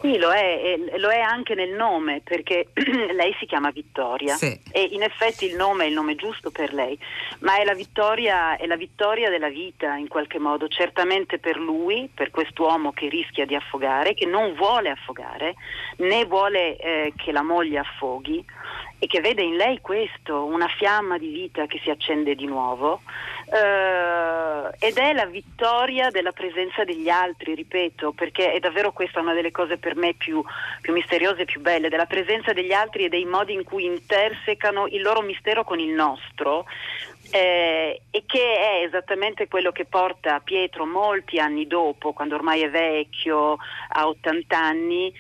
Qui 0.02 0.18
lo 0.18 0.32
è, 0.32 0.78
lo 0.98 1.10
è 1.10 1.20
anche 1.20 1.54
nel 1.54 1.74
nome, 1.74 2.22
perché 2.24 2.70
lei 3.14 3.36
si 3.40 3.46
chiama 3.46 3.70
Vittoria 3.70 4.36
sì. 4.36 4.60
e 4.72 4.90
in 4.94 5.04
effetti 5.04 5.46
il 5.46 5.56
nome 5.56 5.86
è 5.86 5.88
il 5.88 5.94
nome 5.94 6.16
giusto 6.16 6.50
per 6.50 6.74
lei, 6.74 6.98
ma 7.42 7.60
è 7.60 7.64
la, 7.64 7.76
vittoria, 7.76 8.58
è 8.58 8.66
la 8.66 8.78
vittoria 8.78 9.30
della 9.30 9.50
vita 9.50 9.94
in 9.98 10.08
qualche 10.08 10.40
modo, 10.40 10.68
certamente 10.68 11.38
per 11.38 11.58
lui, 11.58 12.10
per 12.12 12.32
quest'uomo 12.32 12.92
che 12.94 13.10
rischia 13.10 13.46
di 13.46 13.54
affogare, 13.54 14.16
che 14.16 14.26
non 14.26 14.56
vuole 14.56 14.90
affogare, 14.90 15.54
né 15.98 16.26
vuole 16.26 16.78
eh, 16.78 17.14
che 17.16 17.32
la 17.32 17.44
moglie 17.44 17.78
affoghi 17.78 18.44
e 18.98 19.06
che 19.06 19.22
vede 19.22 19.44
in 19.44 19.56
lei 19.56 19.82
questo, 19.82 20.46
una 20.46 20.68
fiamma 20.68 21.20
di 21.20 21.28
vita 21.28 21.68
che 21.68 21.80
si 21.84 21.92
accende 21.92 22.34
di 22.34 22.48
nuovo 22.48 23.02
eh, 23.54 24.70
ed 24.80 24.98
è 24.98 25.12
la 25.12 25.26
vittoria 25.26 26.10
della 26.10 26.32
presenza 26.32 26.86
degli 26.86 27.10
altri, 27.10 27.54
ripeto, 27.54 28.14
perché 28.14 28.54
è 28.54 28.60
davvero 28.60 28.94
questa 28.94 29.20
una 29.20 29.34
delle 29.34 29.52
cose 29.52 29.78
per 29.78 29.96
me 29.96 30.14
più, 30.14 30.42
più 30.80 30.94
misteriose 30.94 31.42
e 31.42 31.46
più 31.46 31.60
belle, 31.60 31.90
della 31.90 32.06
presenza 32.06 32.54
degli 32.54 32.72
altri 32.72 33.06
e 33.06 33.10
dei 33.10 33.26
modi 33.26 33.54
in 33.54 33.64
cui 33.64 33.84
intersecano 33.84 34.88
il 34.88 35.02
loro 35.02 35.22
mistero 35.22 35.66
con 35.66 35.80
il 35.80 35.92
nostro. 35.92 36.66
Eh, 37.34 38.02
e 38.10 38.24
che 38.26 38.58
è 38.58 38.84
esattamente 38.86 39.48
quello 39.48 39.72
che 39.72 39.86
porta 39.86 40.42
Pietro 40.42 40.86
molti 40.86 41.40
anni 41.40 41.68
dopo, 41.68 42.14
quando 42.14 42.36
ormai 42.36 42.62
è 42.62 42.70
vecchio, 42.70 43.58
ha 43.90 44.08
80 44.08 44.58
anni, 44.58 45.14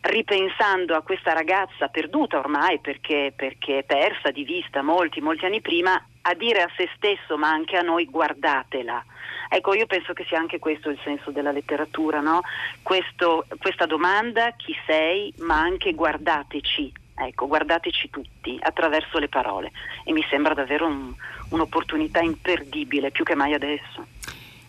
ripensando 0.00 0.94
a 0.94 1.02
questa 1.02 1.32
ragazza 1.32 1.88
perduta 1.88 2.38
ormai 2.38 2.78
perché, 2.78 3.32
perché 3.34 3.82
persa 3.84 4.30
di 4.30 4.44
vista 4.44 4.82
molti, 4.82 5.20
molti 5.20 5.46
anni 5.46 5.60
prima, 5.60 6.00
a 6.26 6.34
dire 6.34 6.62
a 6.62 6.70
se 6.76 6.88
stesso 6.96 7.36
ma 7.38 7.48
anche 7.48 7.76
a 7.76 7.82
noi 7.82 8.04
guardatela. 8.06 9.04
Ecco, 9.48 9.74
io 9.74 9.86
penso 9.86 10.12
che 10.12 10.24
sia 10.24 10.38
anche 10.38 10.58
questo 10.58 10.90
il 10.90 10.98
senso 11.04 11.30
della 11.30 11.52
letteratura, 11.52 12.20
no? 12.20 12.40
questo, 12.82 13.46
questa 13.60 13.86
domanda, 13.86 14.52
chi 14.56 14.74
sei, 14.86 15.32
ma 15.38 15.60
anche 15.60 15.94
guardateci, 15.94 16.92
ecco, 17.14 17.46
guardateci 17.46 18.10
tutti 18.10 18.58
attraverso 18.60 19.18
le 19.18 19.28
parole 19.28 19.70
e 20.04 20.12
mi 20.12 20.24
sembra 20.28 20.52
davvero 20.52 20.86
un, 20.86 21.14
un'opportunità 21.50 22.20
imperdibile, 22.20 23.12
più 23.12 23.24
che 23.24 23.36
mai 23.36 23.54
adesso. 23.54 24.04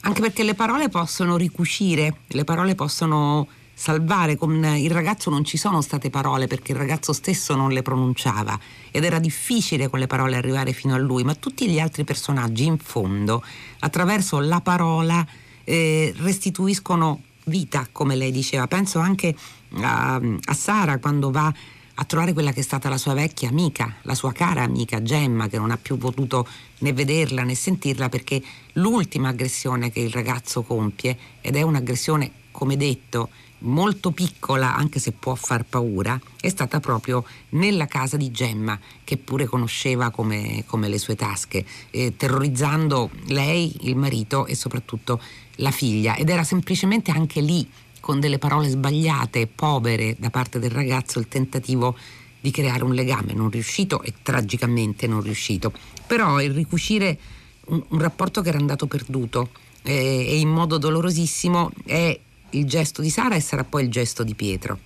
Anche 0.01 0.21
perché 0.21 0.43
le 0.43 0.53
parole 0.53 0.89
possono 0.89 1.37
ricucire, 1.37 2.17
le 2.27 2.43
parole 2.43 2.75
possono 2.75 3.47
salvare. 3.77 4.35
Con 4.35 4.65
il 4.65 4.89
ragazzo 4.89 5.29
non 5.29 5.45
ci 5.45 5.55
sono 5.55 5.81
state 5.81 6.09
parole 6.09 6.47
perché 6.47 6.71
il 6.71 6.79
ragazzo 6.79 7.13
stesso 7.13 7.55
non 7.55 7.71
le 7.71 7.83
pronunciava 7.83 8.59
ed 8.89 9.03
era 9.03 9.19
difficile 9.19 9.87
con 9.87 9.99
le 9.99 10.07
parole 10.07 10.35
arrivare 10.35 10.73
fino 10.73 10.95
a 10.95 10.97
lui, 10.97 11.23
ma 11.23 11.35
tutti 11.35 11.69
gli 11.69 11.79
altri 11.79 12.03
personaggi 12.03 12.65
in 12.65 12.79
fondo, 12.79 13.43
attraverso 13.79 14.39
la 14.39 14.61
parola, 14.61 15.25
eh, 15.63 16.11
restituiscono 16.17 17.21
vita, 17.45 17.87
come 17.91 18.15
lei 18.15 18.31
diceva. 18.31 18.65
Penso 18.65 18.97
anche 18.97 19.35
a, 19.81 20.15
a 20.15 20.53
Sara 20.53 20.97
quando 20.97 21.29
va 21.29 21.53
a 21.99 22.03
trovare 22.05 22.33
quella 22.33 22.51
che 22.51 22.61
è 22.61 22.63
stata 22.63 22.89
la 22.89 22.97
sua 22.97 23.13
vecchia 23.13 23.49
amica, 23.49 23.95
la 24.03 24.15
sua 24.15 24.31
cara 24.31 24.63
amica 24.63 25.01
Gemma, 25.03 25.47
che 25.47 25.57
non 25.57 25.71
ha 25.71 25.77
più 25.77 25.97
potuto 25.97 26.47
né 26.79 26.93
vederla 26.93 27.43
né 27.43 27.53
sentirla 27.55 28.09
perché 28.09 28.41
l'ultima 28.73 29.29
aggressione 29.29 29.91
che 29.91 29.99
il 29.99 30.11
ragazzo 30.11 30.63
compie, 30.63 31.17
ed 31.41 31.55
è 31.55 31.61
un'aggressione, 31.61 32.31
come 32.51 32.75
detto, 32.75 33.29
molto 33.59 34.11
piccola, 34.11 34.75
anche 34.75 34.99
se 34.99 35.11
può 35.11 35.35
far 35.35 35.63
paura, 35.63 36.19
è 36.39 36.49
stata 36.49 36.79
proprio 36.79 37.23
nella 37.49 37.85
casa 37.85 38.17
di 38.17 38.31
Gemma, 38.31 38.79
che 39.03 39.17
pure 39.17 39.45
conosceva 39.45 40.09
come, 40.09 40.63
come 40.67 40.87
le 40.87 40.97
sue 40.97 41.15
tasche, 41.15 41.65
eh, 41.91 42.15
terrorizzando 42.15 43.09
lei, 43.27 43.75
il 43.81 43.95
marito 43.95 44.45
e 44.45 44.55
soprattutto 44.55 45.21
la 45.55 45.71
figlia. 45.71 46.15
Ed 46.15 46.29
era 46.29 46.43
semplicemente 46.43 47.11
anche 47.11 47.41
lì, 47.41 47.67
con 47.99 48.19
delle 48.19 48.37
parole 48.37 48.69
sbagliate, 48.69 49.47
povere 49.47 50.15
da 50.19 50.29
parte 50.29 50.59
del 50.59 50.71
ragazzo, 50.71 51.19
il 51.19 51.27
tentativo 51.27 51.95
di 52.39 52.51
creare 52.51 52.83
un 52.83 52.93
legame 52.93 53.33
non 53.33 53.49
riuscito 53.49 54.01
e 54.01 54.13
tragicamente 54.21 55.07
non 55.07 55.21
riuscito. 55.21 55.73
Però 56.05 56.39
il 56.41 56.51
ricucire 56.51 57.17
un, 57.65 57.83
un 57.89 57.99
rapporto 57.99 58.41
che 58.41 58.49
era 58.49 58.57
andato 58.57 58.85
perduto 58.85 59.49
eh, 59.81 60.25
e 60.29 60.39
in 60.39 60.49
modo 60.49 60.77
dolorosissimo 60.77 61.71
è 61.85 62.17
il 62.51 62.65
gesto 62.65 63.01
di 63.01 63.09
Sara 63.09 63.35
e 63.35 63.39
sarà 63.39 63.63
poi 63.63 63.83
il 63.83 63.89
gesto 63.89 64.23
di 64.23 64.35
Pietro. 64.35 64.79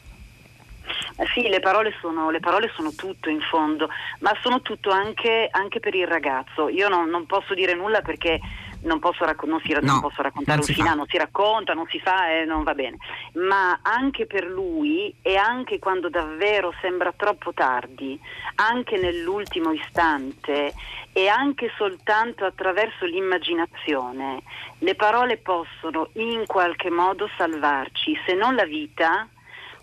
Eh 1.17 1.27
sì, 1.33 1.47
le 1.47 1.59
parole, 1.59 1.93
sono, 2.01 2.31
le 2.31 2.39
parole, 2.39 2.71
sono, 2.75 2.93
tutto 2.93 3.29
in 3.29 3.41
fondo, 3.41 3.89
ma 4.19 4.31
sono 4.41 4.61
tutto 4.61 4.89
anche, 4.89 5.47
anche 5.51 5.79
per 5.79 5.93
il 5.93 6.07
ragazzo. 6.07 6.67
Io 6.69 6.89
non, 6.89 7.09
non, 7.09 7.25
posso 7.27 7.53
dire 7.53 7.75
nulla 7.75 8.01
perché 8.01 8.39
non 8.83 8.99
posso, 8.99 9.25
racco- 9.25 9.45
non 9.45 9.59
si, 9.61 9.73
no, 9.73 9.79
non 9.81 10.01
posso 10.01 10.21
raccontare 10.21 10.59
non 10.59 10.67
un 10.67 10.75
finale, 10.75 10.95
non 10.95 11.05
si 11.07 11.17
racconta, 11.17 11.73
non 11.73 11.87
si 11.87 11.99
fa 11.99 12.29
e 12.29 12.45
non 12.45 12.63
va 12.63 12.73
bene. 12.73 12.97
Ma 13.33 13.79
anche 13.81 14.25
per 14.25 14.45
lui 14.45 15.13
e 15.21 15.35
anche 15.35 15.79
quando 15.79 16.09
davvero 16.09 16.73
sembra 16.81 17.13
troppo 17.15 17.53
tardi, 17.53 18.19
anche 18.55 18.97
nell'ultimo 18.97 19.71
istante 19.71 20.73
e 21.13 21.27
anche 21.27 21.71
soltanto 21.75 22.45
attraverso 22.45 23.05
l'immaginazione, 23.05 24.41
le 24.79 24.95
parole 24.95 25.37
possono 25.37 26.09
in 26.13 26.45
qualche 26.45 26.89
modo 26.89 27.29
salvarci, 27.37 28.17
se 28.25 28.33
non 28.33 28.55
la 28.55 28.65
vita, 28.65 29.27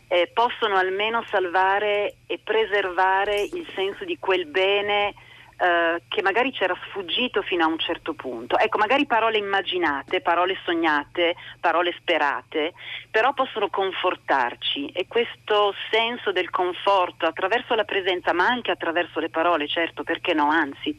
eh, 0.08 0.30
possono 0.32 0.76
almeno 0.76 1.22
salvare 1.28 2.16
e 2.26 2.40
preservare 2.42 3.42
il 3.42 3.66
senso 3.74 4.04
di 4.04 4.16
quel 4.18 4.46
bene 4.46 5.14
eh, 5.60 6.02
che 6.06 6.22
magari 6.22 6.52
c'era 6.52 6.76
sfuggito 6.88 7.42
fino 7.42 7.64
a 7.64 7.66
un 7.66 7.78
certo 7.78 8.14
punto. 8.14 8.56
Ecco, 8.58 8.78
magari 8.78 9.06
parole 9.06 9.38
immaginate, 9.38 10.20
parole 10.20 10.56
sognate, 10.64 11.34
parole 11.58 11.92
sperate, 11.98 12.74
però 13.10 13.32
possono 13.34 13.68
confortarci 13.68 14.90
e 14.90 15.06
questo 15.08 15.74
senso 15.90 16.30
del 16.30 16.50
conforto 16.50 17.26
attraverso 17.26 17.74
la 17.74 17.82
presenza, 17.82 18.32
ma 18.32 18.46
anche 18.46 18.70
attraverso 18.70 19.18
le 19.18 19.30
parole, 19.30 19.66
certo, 19.66 20.04
perché 20.04 20.32
no, 20.32 20.48
anzi, 20.48 20.96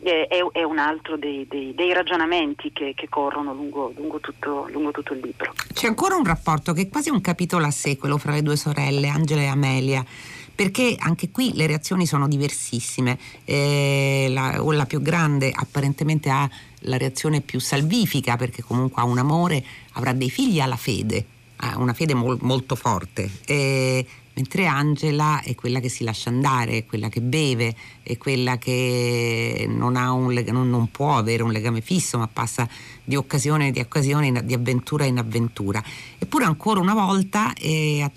è, 0.00 0.28
è 0.52 0.62
un 0.62 0.78
altro 0.78 1.16
dei, 1.16 1.44
dei, 1.48 1.74
dei 1.74 1.92
ragionamenti 1.92 2.72
che, 2.72 2.92
che 2.94 3.08
corrono 3.08 3.52
lungo, 3.54 3.92
lungo, 3.96 4.20
tutto, 4.20 4.68
lungo 4.70 4.92
tutto 4.92 5.14
il 5.14 5.20
libro. 5.20 5.52
C'è 5.72 5.88
ancora 5.88 6.14
un 6.14 6.24
rapporto 6.24 6.72
che 6.72 6.82
è 6.82 6.88
quasi 6.88 7.10
un 7.10 7.20
capitolo 7.20 7.66
a 7.66 7.72
sé, 7.72 7.96
quello 7.96 8.18
fra 8.18 8.30
le 8.30 8.42
due 8.42 8.56
sorelle, 8.56 9.08
Angela 9.08 9.40
e 9.40 9.46
Amelia 9.46 10.04
perché 10.56 10.96
anche 10.98 11.30
qui 11.30 11.52
le 11.54 11.66
reazioni 11.66 12.06
sono 12.06 12.26
diversissime. 12.26 13.18
Eh, 13.44 14.26
la, 14.30 14.58
la, 14.58 14.86
più 14.86 15.02
grande 15.02 15.52
apparentemente 15.54 16.30
ha 16.30 16.48
la 16.80 16.96
reazione 16.96 17.42
più 17.42 17.60
salvifica 17.60 18.36
perché 18.36 18.62
comunque 18.62 19.02
ha 19.02 19.04
un 19.04 19.18
amore, 19.18 19.62
avrà 19.92 20.12
dei 20.14 20.30
figli 20.30 20.58
alla 20.58 20.76
fede, 20.76 21.24
ha 21.56 21.78
una 21.78 21.92
fede 21.92 22.14
mol, 22.14 22.38
molto 22.40 22.74
forte. 22.74 23.30
Eh, 23.44 24.04
mentre 24.32 24.66
Angela 24.66 25.42
è 25.42 25.54
quella 25.54 25.78
che 25.78 25.90
si 25.90 26.04
lascia 26.04 26.30
andare, 26.30 26.78
è 26.78 26.86
quella 26.86 27.10
che 27.10 27.20
beve, 27.20 27.76
è 28.06 28.16
quella 28.18 28.56
che 28.56 29.66
non, 29.68 30.32
leg- 30.32 30.50
non, 30.50 30.70
non 30.70 30.90
può 30.92 31.16
avere 31.16 31.42
un 31.42 31.50
legame 31.50 31.80
fisso, 31.80 32.18
ma 32.18 32.28
passa 32.28 32.68
di 33.02 33.16
occasione 33.16 33.68
in 33.68 33.78
occasione, 33.78 34.44
di 34.44 34.54
avventura 34.54 35.04
in 35.04 35.18
avventura. 35.18 35.82
Eppure 36.18 36.44
ancora 36.44 36.78
una 36.78 36.94
volta, 36.94 37.52
eh, 37.54 38.08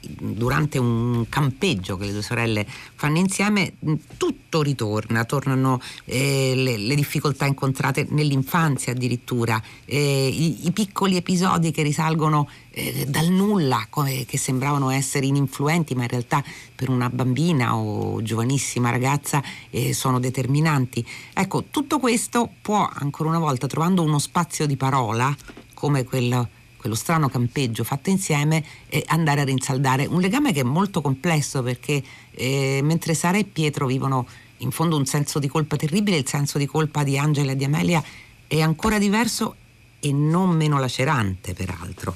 durante 0.00 0.78
un 0.78 1.26
campeggio 1.30 1.96
che 1.96 2.06
le 2.06 2.12
due 2.12 2.22
sorelle 2.22 2.66
fanno 2.94 3.18
insieme, 3.18 3.74
tutto 4.18 4.60
ritorna, 4.62 5.24
tornano 5.24 5.80
eh, 6.04 6.52
le, 6.54 6.76
le, 6.76 6.94
difficoltà 6.94 7.46
incontrate 7.46 8.06
nell'infanzia 8.10 8.92
addirittura, 8.92 9.62
eh, 9.86 10.28
i, 10.28 10.66
i 10.66 10.72
piccoli 10.72 11.16
episodi 11.16 11.70
che 11.70 11.82
risalgono 11.82 12.48
eh, 12.70 13.06
dal 13.08 13.28
nulla, 13.28 13.86
come, 13.90 14.24
che 14.24 14.38
sembravano 14.38 14.90
essere 14.90 15.26
ininfluenti, 15.26 15.94
ma 15.94 16.02
in 16.02 16.08
realtà 16.08 16.42
per 16.74 16.88
una 16.88 17.10
bambina 17.10 17.76
o 17.76 18.22
giovanissima 18.22 18.90
ragazza 18.90 19.37
eh, 19.70 19.92
sono 19.92 20.18
determinanti. 20.18 21.06
Ecco, 21.32 21.64
tutto 21.64 21.98
questo 21.98 22.50
può, 22.60 22.88
ancora 22.92 23.28
una 23.28 23.38
volta, 23.38 23.66
trovando 23.66 24.02
uno 24.02 24.18
spazio 24.18 24.66
di 24.66 24.76
parola, 24.76 25.34
come 25.74 26.04
quello 26.04 26.48
quello 26.78 26.94
strano 26.94 27.28
campeggio 27.28 27.82
fatto 27.82 28.08
insieme 28.08 28.64
e 28.88 29.02
andare 29.08 29.40
a 29.40 29.44
rinsaldare 29.44 30.06
un 30.06 30.20
legame 30.20 30.52
che 30.52 30.60
è 30.60 30.64
molto 30.64 31.00
complesso 31.00 31.60
perché 31.60 32.00
eh, 32.30 32.80
mentre 32.82 33.14
Sara 33.14 33.36
e 33.36 33.44
Pietro 33.44 33.86
vivono 33.86 34.26
in 34.58 34.70
fondo 34.70 34.96
un 34.96 35.04
senso 35.04 35.38
di 35.38 35.48
colpa 35.48 35.76
terribile, 35.76 36.16
il 36.16 36.26
senso 36.26 36.56
di 36.56 36.66
colpa 36.66 37.02
di 37.02 37.18
Angela 37.18 37.52
e 37.52 37.56
di 37.56 37.64
Amelia 37.64 38.02
è 38.46 38.60
ancora 38.60 38.98
diverso 38.98 39.56
e 40.00 40.12
non 40.12 40.50
meno 40.50 40.78
lacerante 40.78 41.52
peraltro. 41.52 42.14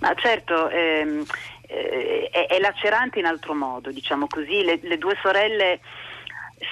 Ma 0.00 0.14
certo, 0.14 0.68
ehm, 0.68 1.24
eh, 1.66 2.28
è, 2.30 2.46
è, 2.46 2.58
lacerante 2.58 3.18
in 3.18 3.26
altro 3.26 3.54
modo, 3.54 3.90
diciamo 3.90 4.26
così, 4.26 4.62
le, 4.62 4.78
le 4.82 4.98
due 4.98 5.16
sorelle 5.22 5.80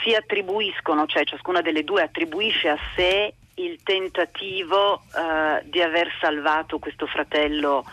si 0.03 0.15
attribuiscono, 0.15 1.07
cioè 1.07 1.25
ciascuna 1.25 1.61
delle 1.61 1.85
due 1.85 2.03
attribuisce 2.03 2.69
a 2.69 2.79
sé 2.95 3.35
il 3.57 3.81
tentativo 3.83 5.03
eh, 5.15 5.63
di 5.65 5.81
aver 5.81 6.11
salvato 6.21 6.79
questo 6.79 7.07
fratello 7.07 7.85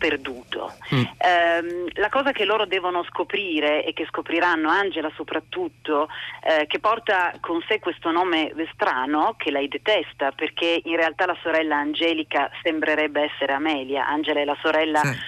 sperduto. 0.00 0.72
Mm. 0.94 1.02
Eh, 1.18 1.92
la 2.00 2.08
cosa 2.08 2.32
che 2.32 2.46
loro 2.46 2.64
devono 2.64 3.04
scoprire 3.04 3.84
e 3.84 3.92
che 3.92 4.06
scopriranno 4.06 4.70
Angela 4.70 5.10
soprattutto, 5.14 6.08
eh, 6.42 6.66
che 6.66 6.78
porta 6.78 7.34
con 7.40 7.62
sé 7.68 7.78
questo 7.78 8.10
nome 8.10 8.52
strano, 8.72 9.34
che 9.36 9.50
lei 9.50 9.68
detesta, 9.68 10.32
perché 10.32 10.80
in 10.84 10.96
realtà 10.96 11.26
la 11.26 11.36
sorella 11.42 11.76
Angelica 11.76 12.50
sembrerebbe 12.62 13.30
essere 13.30 13.52
Amelia, 13.52 14.06
Angela 14.06 14.40
è 14.40 14.44
la 14.46 14.56
sorella 14.62 15.00
sì. 15.00 15.18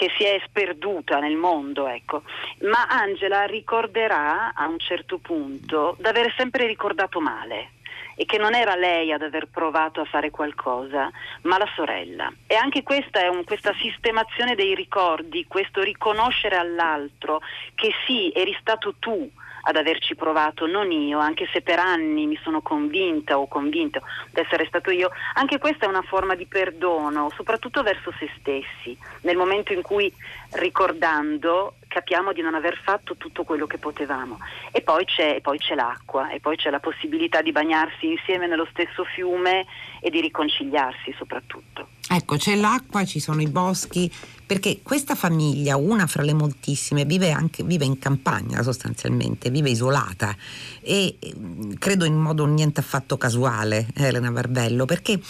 Che 0.00 0.10
si 0.16 0.24
è 0.24 0.40
sperduta 0.46 1.18
nel 1.18 1.36
mondo, 1.36 1.86
ecco. 1.86 2.22
Ma 2.60 2.86
Angela 2.88 3.44
ricorderà 3.44 4.54
a 4.54 4.66
un 4.66 4.78
certo 4.78 5.18
punto 5.18 5.94
d'avere 5.98 6.32
sempre 6.38 6.66
ricordato 6.66 7.20
male 7.20 7.72
e 8.14 8.24
che 8.24 8.38
non 8.38 8.54
era 8.54 8.76
lei 8.76 9.12
ad 9.12 9.20
aver 9.20 9.48
provato 9.48 10.00
a 10.00 10.06
fare 10.06 10.30
qualcosa, 10.30 11.10
ma 11.42 11.58
la 11.58 11.68
sorella. 11.74 12.32
E 12.46 12.54
anche 12.54 12.82
questa 12.82 13.20
è 13.20 13.28
un, 13.28 13.44
questa 13.44 13.74
sistemazione 13.74 14.54
dei 14.54 14.74
ricordi, 14.74 15.44
questo 15.46 15.82
riconoscere 15.82 16.56
all'altro 16.56 17.42
che 17.74 17.92
sì, 18.06 18.32
eri 18.34 18.56
stato 18.58 18.94
tu 18.98 19.30
ad 19.62 19.76
averci 19.76 20.14
provato, 20.14 20.66
non 20.66 20.90
io, 20.90 21.18
anche 21.18 21.48
se 21.52 21.60
per 21.60 21.78
anni 21.78 22.26
mi 22.26 22.38
sono 22.42 22.60
convinta 22.62 23.38
o 23.38 23.46
convinto 23.46 24.00
di 24.30 24.40
essere 24.40 24.66
stato 24.66 24.90
io, 24.90 25.10
anche 25.34 25.58
questa 25.58 25.86
è 25.86 25.88
una 25.88 26.02
forma 26.02 26.34
di 26.34 26.46
perdono, 26.46 27.30
soprattutto 27.34 27.82
verso 27.82 28.12
se 28.18 28.30
stessi, 28.38 28.96
nel 29.22 29.36
momento 29.36 29.72
in 29.72 29.82
cui 29.82 30.12
ricordando 30.52 31.74
capiamo 31.90 32.32
di 32.32 32.40
non 32.40 32.54
aver 32.54 32.80
fatto 32.82 33.16
tutto 33.16 33.42
quello 33.42 33.66
che 33.66 33.78
potevamo. 33.78 34.38
E 34.70 34.80
poi 34.80 35.04
c'è, 35.04 35.34
e 35.36 35.40
poi 35.40 35.58
c'è 35.58 35.74
l'acqua, 35.74 36.30
e 36.30 36.38
poi 36.38 36.56
c'è 36.56 36.70
la 36.70 36.78
possibilità 36.78 37.42
di 37.42 37.50
bagnarsi 37.50 38.06
insieme 38.06 38.46
nello 38.46 38.66
stesso 38.70 39.04
fiume 39.04 39.66
e 40.00 40.08
di 40.08 40.20
riconciliarsi 40.20 41.12
soprattutto. 41.18 41.88
Ecco, 42.08 42.36
c'è 42.36 42.54
l'acqua, 42.54 43.04
ci 43.04 43.18
sono 43.18 43.40
i 43.40 43.48
boschi, 43.48 44.10
perché 44.46 44.80
questa 44.82 45.16
famiglia, 45.16 45.76
una 45.76 46.06
fra 46.06 46.22
le 46.22 46.32
moltissime, 46.32 47.04
vive, 47.04 47.32
anche, 47.32 47.64
vive 47.64 47.84
in 47.84 47.98
campagna 47.98 48.62
sostanzialmente, 48.62 49.50
vive 49.50 49.70
isolata 49.70 50.34
e 50.80 51.18
mm, 51.36 51.72
credo 51.78 52.04
in 52.04 52.16
modo 52.16 52.46
niente 52.46 52.80
affatto 52.80 53.16
casuale 53.16 53.88
Elena 53.94 54.30
Barbello, 54.30 54.84
perché 54.84 55.20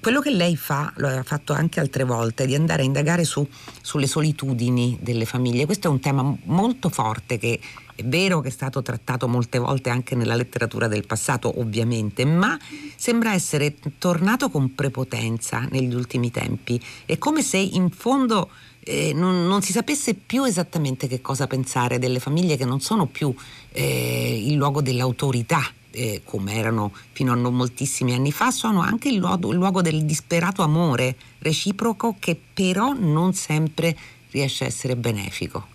quello 0.00 0.20
che 0.20 0.30
lei 0.30 0.56
fa, 0.56 0.92
lo 0.96 1.06
aveva 1.06 1.22
fatto 1.22 1.52
anche 1.52 1.80
altre 1.80 2.04
volte, 2.04 2.46
di 2.46 2.54
andare 2.54 2.82
a 2.82 2.84
indagare 2.84 3.24
su, 3.24 3.46
sulle 3.80 4.06
solitudini 4.06 4.98
delle 5.00 5.24
famiglie. 5.24 5.66
Questo 5.66 5.88
è 5.88 5.90
un 5.90 6.00
tema 6.00 6.36
molto 6.44 6.88
forte 6.88 7.38
che 7.38 7.60
è 7.96 8.02
vero 8.02 8.40
che 8.40 8.48
è 8.48 8.50
stato 8.50 8.82
trattato 8.82 9.28
molte 9.28 9.58
volte 9.58 9.88
anche 9.90 10.16
nella 10.16 10.34
letteratura 10.34 10.88
del 10.88 11.06
passato, 11.06 11.60
ovviamente, 11.60 12.24
ma 12.24 12.58
sembra 12.96 13.34
essere 13.34 13.76
tornato 13.98 14.50
con 14.50 14.74
prepotenza 14.74 15.66
negli 15.70 15.94
ultimi 15.94 16.30
tempi. 16.30 16.80
È 17.04 17.16
come 17.18 17.42
se 17.42 17.58
in 17.58 17.90
fondo 17.90 18.50
eh, 18.80 19.12
non, 19.14 19.46
non, 19.46 19.62
si 19.62 19.72
sapesse 19.72 20.14
più 20.14 20.44
esattamente 20.44 21.06
che 21.06 21.20
cosa 21.20 21.46
pensare 21.46 21.98
delle 21.98 22.18
famiglie 22.18 22.56
che 22.56 22.64
non 22.64 22.80
sono 22.80 23.06
più 23.06 23.32
eh, 23.70 24.42
il 24.44 24.54
luogo 24.54 24.82
dell'autorità. 24.82 25.62
Eh, 25.96 26.22
come 26.24 26.54
erano 26.54 26.90
fino 27.12 27.30
a 27.30 27.36
non 27.36 27.54
moltissimi 27.54 28.14
anni 28.14 28.32
fa, 28.32 28.50
sono 28.50 28.80
anche 28.80 29.08
il 29.08 29.14
luogo, 29.14 29.52
il 29.52 29.58
luogo 29.58 29.80
del 29.80 30.04
disperato 30.04 30.62
amore 30.62 31.14
reciproco 31.38 32.16
che 32.18 32.36
però 32.52 32.92
non 32.92 33.32
sempre 33.32 33.94
riesce 34.32 34.64
a 34.64 34.66
essere 34.66 34.96
benefico. 34.96 35.68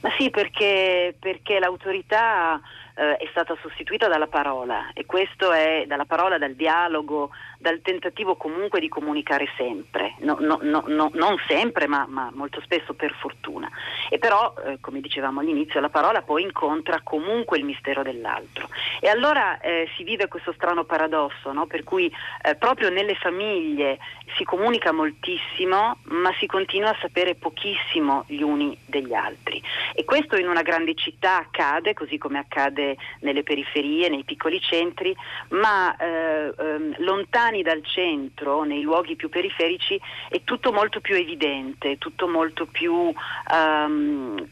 Ma 0.00 0.10
sì, 0.16 0.30
perché, 0.30 1.16
perché 1.18 1.58
l'autorità 1.58 2.60
eh, 2.94 3.16
è 3.16 3.26
stata 3.30 3.56
sostituita 3.60 4.06
dalla 4.06 4.28
parola 4.28 4.92
e 4.92 5.04
questo 5.06 5.52
è 5.52 5.84
dalla 5.88 6.04
parola, 6.04 6.38
dal 6.38 6.54
dialogo, 6.54 7.30
dal 7.58 7.80
tentativo 7.82 8.36
comunque 8.36 8.78
di 8.78 8.88
comunicare 8.88 9.48
sempre, 9.56 10.14
no, 10.20 10.36
no, 10.40 10.60
no, 10.62 11.10
non 11.12 11.36
sempre 11.48 11.88
ma, 11.88 12.06
ma, 12.08 12.30
molto 12.32 12.60
spesso 12.60 12.94
per 12.94 13.12
fortuna. 13.14 13.68
E 14.08 14.18
però, 14.18 14.54
eh, 14.64 14.78
come 14.80 15.00
dicevamo 15.00 15.40
all'inizio, 15.40 15.80
la 15.80 15.88
parola 15.88 16.22
poi 16.22 16.42
incontra 16.42 17.00
comunque 17.02 17.58
il 17.58 17.64
mistero 17.64 18.02
dell'altro. 18.02 18.68
E 19.00 19.08
allora 19.08 19.58
eh, 19.58 19.88
si 19.96 20.04
vive 20.04 20.28
questo 20.28 20.52
strano 20.52 20.84
paradosso, 20.84 21.52
per 21.66 21.82
cui 21.82 22.12
eh, 22.42 22.54
proprio 22.54 22.90
nelle 22.90 23.16
famiglie 23.16 23.98
si 24.36 24.44
comunica 24.44 24.92
moltissimo 24.92 25.98
ma 26.04 26.32
si 26.38 26.46
continua 26.46 26.90
a 26.90 26.96
sapere 27.00 27.34
pochissimo 27.34 28.24
gli 28.28 28.42
uni 28.42 28.78
degli 28.86 29.14
altri. 29.14 29.60
E 29.94 30.04
questo 30.04 30.36
in 30.36 30.48
una 30.48 30.62
grande 30.62 30.94
città 30.94 31.38
accade, 31.38 31.92
così 31.92 32.18
come 32.18 32.38
accade 32.38 32.96
nelle 33.20 33.42
periferie, 33.42 34.08
nei 34.08 34.22
piccoli 34.22 34.60
centri, 34.60 35.14
ma 35.48 35.96
eh, 35.96 36.54
ehm, 36.56 36.94
lontano 36.98 37.47
lontani 37.48 37.62
dal 37.62 37.84
centro, 37.84 38.62
nei 38.62 38.82
luoghi 38.82 39.16
più 39.16 39.28
periferici, 39.28 40.00
è 40.28 40.42
tutto 40.44 40.72
molto 40.72 41.00
più 41.00 41.16
evidente, 41.16 41.98
tutto 41.98 42.28
molto 42.28 42.66
più 42.66 43.12
um, 43.52 44.48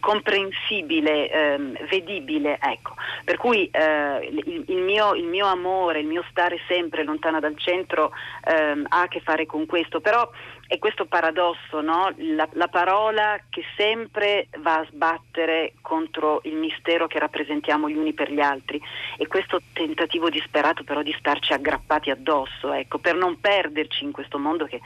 comprensibile, 0.00 1.56
um, 1.56 1.86
vedibile. 1.88 2.58
Ecco. 2.60 2.94
Per 3.24 3.36
cui 3.36 3.70
uh, 3.72 4.22
il, 4.22 4.64
il, 4.68 4.78
mio, 4.78 5.14
il, 5.14 5.26
mio, 5.26 5.46
amore, 5.46 6.00
il 6.00 6.06
mio 6.06 6.24
stare 6.30 6.58
sempre 6.66 7.04
lontana 7.04 7.40
dal 7.40 7.56
centro 7.56 8.12
um, 8.46 8.84
ha 8.88 9.02
a 9.02 9.08
che 9.08 9.20
fare 9.20 9.46
con 9.46 9.66
questo, 9.66 10.00
però 10.00 10.28
è 10.66 10.78
questo 10.78 11.04
paradosso, 11.04 11.80
no? 11.80 12.12
la, 12.16 12.48
la, 12.52 12.68
parola 12.68 13.38
che 13.50 13.62
sempre 13.76 14.48
va 14.60 14.78
a 14.78 14.86
sbattere 14.90 15.74
contro 15.82 16.40
il 16.44 16.56
mistero 16.56 17.06
che 17.06 17.18
rappresentiamo 17.18 17.88
gli 17.88 17.96
uni 17.96 18.14
per 18.14 18.32
gli 18.32 18.40
altri 18.40 18.80
e 19.18 19.26
questo 19.26 19.60
tentativo 19.72 20.30
disperato 20.30 20.82
però 20.82 21.02
di 21.02 21.14
starci 21.18 21.52
aggrappati 21.52 22.10
addosso, 22.10 22.72
ecco, 22.72 22.98
per 22.98 23.14
non 23.14 23.38
perderci 23.40 24.04
in 24.04 24.12
questo 24.12 24.38
mondo 24.38 24.64
che 24.64 24.80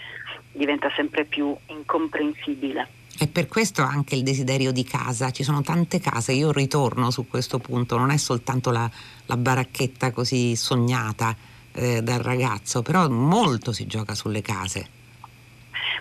diventa 0.52 0.90
sempre 0.96 1.24
più 1.24 1.56
incomprensibile. 1.66 2.96
E 3.20 3.26
per 3.26 3.48
questo 3.48 3.82
anche 3.82 4.14
il 4.14 4.22
desiderio 4.22 4.72
di 4.72 4.84
casa, 4.84 5.30
ci 5.30 5.42
sono 5.42 5.62
tante 5.62 6.00
case, 6.00 6.32
io 6.32 6.52
ritorno 6.52 7.10
su 7.10 7.26
questo 7.26 7.58
punto, 7.58 7.96
non 7.96 8.10
è 8.10 8.16
soltanto 8.16 8.70
la, 8.70 8.88
la 9.26 9.36
baracchetta 9.36 10.12
così 10.12 10.54
sognata 10.54 11.34
eh, 11.72 12.02
dal 12.02 12.20
ragazzo, 12.20 12.82
però 12.82 13.08
molto 13.08 13.72
si 13.72 13.86
gioca 13.86 14.14
sulle 14.14 14.42
case. 14.42 14.97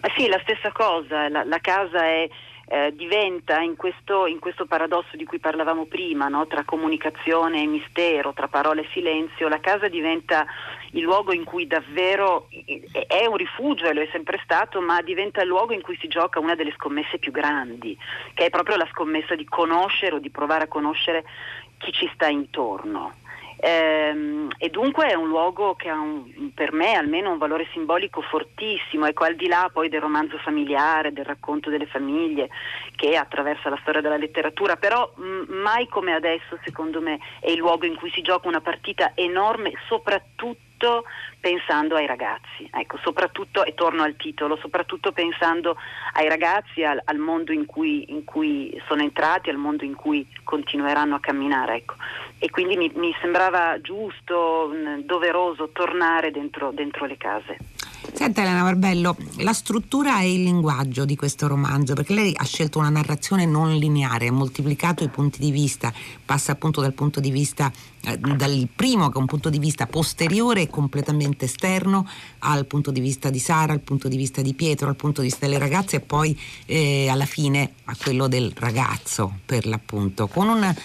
Ma 0.01 0.09
sì, 0.15 0.27
la 0.27 0.39
stessa 0.41 0.71
cosa, 0.71 1.29
la, 1.29 1.43
la 1.43 1.59
casa 1.59 2.03
è, 2.03 2.29
eh, 2.69 2.93
diventa 2.95 3.61
in 3.61 3.75
questo, 3.75 4.27
in 4.27 4.39
questo, 4.39 4.65
paradosso 4.65 5.15
di 5.15 5.23
cui 5.23 5.39
parlavamo 5.39 5.85
prima, 5.85 6.27
no? 6.27 6.47
tra 6.47 6.65
comunicazione 6.65 7.61
e 7.61 7.65
mistero, 7.65 8.33
tra 8.33 8.47
parole 8.47 8.81
e 8.81 8.89
silenzio, 8.91 9.47
la 9.47 9.59
casa 9.59 9.87
diventa 9.87 10.45
il 10.91 11.01
luogo 11.01 11.33
in 11.33 11.45
cui 11.45 11.65
davvero 11.65 12.49
è 13.07 13.25
un 13.25 13.37
rifugio 13.37 13.85
e 13.85 13.93
lo 13.93 14.01
è 14.01 14.09
sempre 14.11 14.39
stato, 14.43 14.81
ma 14.81 15.01
diventa 15.01 15.41
il 15.41 15.47
luogo 15.47 15.73
in 15.73 15.81
cui 15.81 15.97
si 15.99 16.07
gioca 16.07 16.39
una 16.39 16.55
delle 16.55 16.73
scommesse 16.73 17.19
più 17.19 17.31
grandi, 17.31 17.97
che 18.33 18.45
è 18.45 18.49
proprio 18.49 18.75
la 18.75 18.87
scommessa 18.91 19.35
di 19.35 19.45
conoscere 19.45 20.15
o 20.15 20.19
di 20.19 20.29
provare 20.29 20.65
a 20.65 20.67
conoscere 20.67 21.23
chi 21.77 21.91
ci 21.93 22.09
sta 22.13 22.27
intorno. 22.27 23.13
Ehm, 23.59 24.49
e 24.57 24.69
dunque 24.69 25.07
è 25.07 25.15
un 25.15 25.27
luogo 25.27 25.75
che 25.75 25.89
ha 25.89 25.99
un, 25.99 26.51
per 26.53 26.71
me 26.73 26.93
almeno 26.93 27.31
un 27.31 27.37
valore 27.37 27.67
simbolico 27.71 28.21
fortissimo, 28.21 29.05
ecco 29.07 29.23
al 29.23 29.35
di 29.35 29.47
là 29.47 29.69
poi 29.71 29.89
del 29.89 30.01
romanzo 30.01 30.37
familiare, 30.37 31.13
del 31.13 31.25
racconto 31.25 31.69
delle 31.69 31.87
famiglie 31.87 32.49
che 32.95 33.15
attraversa 33.15 33.69
la 33.69 33.79
storia 33.81 34.01
della 34.01 34.17
letteratura, 34.17 34.75
però 34.75 35.11
mh, 35.15 35.53
mai 35.53 35.87
come 35.87 36.13
adesso 36.13 36.57
secondo 36.63 37.01
me 37.01 37.19
è 37.39 37.49
il 37.49 37.57
luogo 37.57 37.85
in 37.85 37.95
cui 37.95 38.11
si 38.11 38.21
gioca 38.21 38.47
una 38.47 38.61
partita 38.61 39.11
enorme 39.15 39.73
soprattutto 39.87 40.65
soprattutto 40.77 41.03
pensando 41.39 41.95
ai 41.95 42.05
ragazzi, 42.05 42.69
ecco, 42.71 42.97
soprattutto, 43.01 43.63
e 43.65 43.73
torno 43.73 44.03
al 44.03 44.15
titolo, 44.15 44.57
soprattutto 44.57 45.11
pensando 45.11 45.75
ai 46.13 46.27
ragazzi, 46.29 46.83
al, 46.83 47.01
al 47.05 47.17
mondo 47.17 47.51
in 47.51 47.65
cui, 47.65 48.11
in 48.11 48.23
cui, 48.23 48.79
sono 48.87 49.01
entrati, 49.01 49.49
al 49.49 49.57
mondo 49.57 49.83
in 49.83 49.95
cui 49.95 50.27
continueranno 50.43 51.15
a 51.15 51.19
camminare. 51.19 51.75
Ecco. 51.75 51.95
E 52.39 52.49
quindi 52.49 52.77
mi, 52.77 52.91
mi 52.95 53.15
sembrava 53.21 53.79
giusto, 53.81 54.71
doveroso 55.03 55.69
tornare 55.69 56.31
dentro, 56.31 56.71
dentro 56.71 57.05
le 57.05 57.17
case. 57.17 57.57
Senta 58.13 58.41
Elena 58.41 58.63
Barbello, 58.63 59.15
la 59.37 59.53
struttura 59.53 60.21
e 60.21 60.33
il 60.33 60.43
linguaggio 60.43 61.05
di 61.05 61.15
questo 61.15 61.47
romanzo, 61.47 61.93
perché 61.93 62.13
lei 62.13 62.33
ha 62.35 62.43
scelto 62.43 62.79
una 62.79 62.89
narrazione 62.89 63.45
non 63.45 63.75
lineare, 63.75 64.27
ha 64.27 64.31
moltiplicato 64.31 65.03
i 65.03 65.09
punti 65.09 65.39
di 65.39 65.51
vista, 65.51 65.93
passa 66.25 66.53
appunto 66.53 66.81
dal 66.81 66.93
punto 66.93 67.19
di 67.19 67.29
vista, 67.29 67.71
eh, 68.01 68.17
dal 68.17 68.67
primo 68.75 69.09
che 69.09 69.17
è 69.17 69.21
un 69.21 69.27
punto 69.27 69.49
di 69.49 69.59
vista 69.59 69.85
posteriore 69.85 70.61
e 70.61 70.69
completamente 70.69 71.45
esterno, 71.45 72.07
al 72.39 72.65
punto 72.65 72.91
di 72.91 72.99
vista 72.99 73.29
di 73.29 73.39
Sara, 73.39 73.73
al 73.73 73.81
punto 73.81 74.07
di 74.07 74.17
vista 74.17 74.41
di 74.41 74.53
Pietro, 74.53 74.87
al 74.87 74.95
punto 74.95 75.21
di 75.21 75.27
vista 75.27 75.45
delle 75.45 75.59
ragazze 75.59 75.97
e 75.97 75.99
poi 75.99 76.39
eh, 76.65 77.07
alla 77.09 77.25
fine 77.25 77.73
a 77.85 77.95
quello 78.01 78.27
del 78.27 78.51
ragazzo 78.55 79.39
per 79.45 79.65
l'appunto, 79.67 80.27
con 80.27 80.47
un 80.47 80.75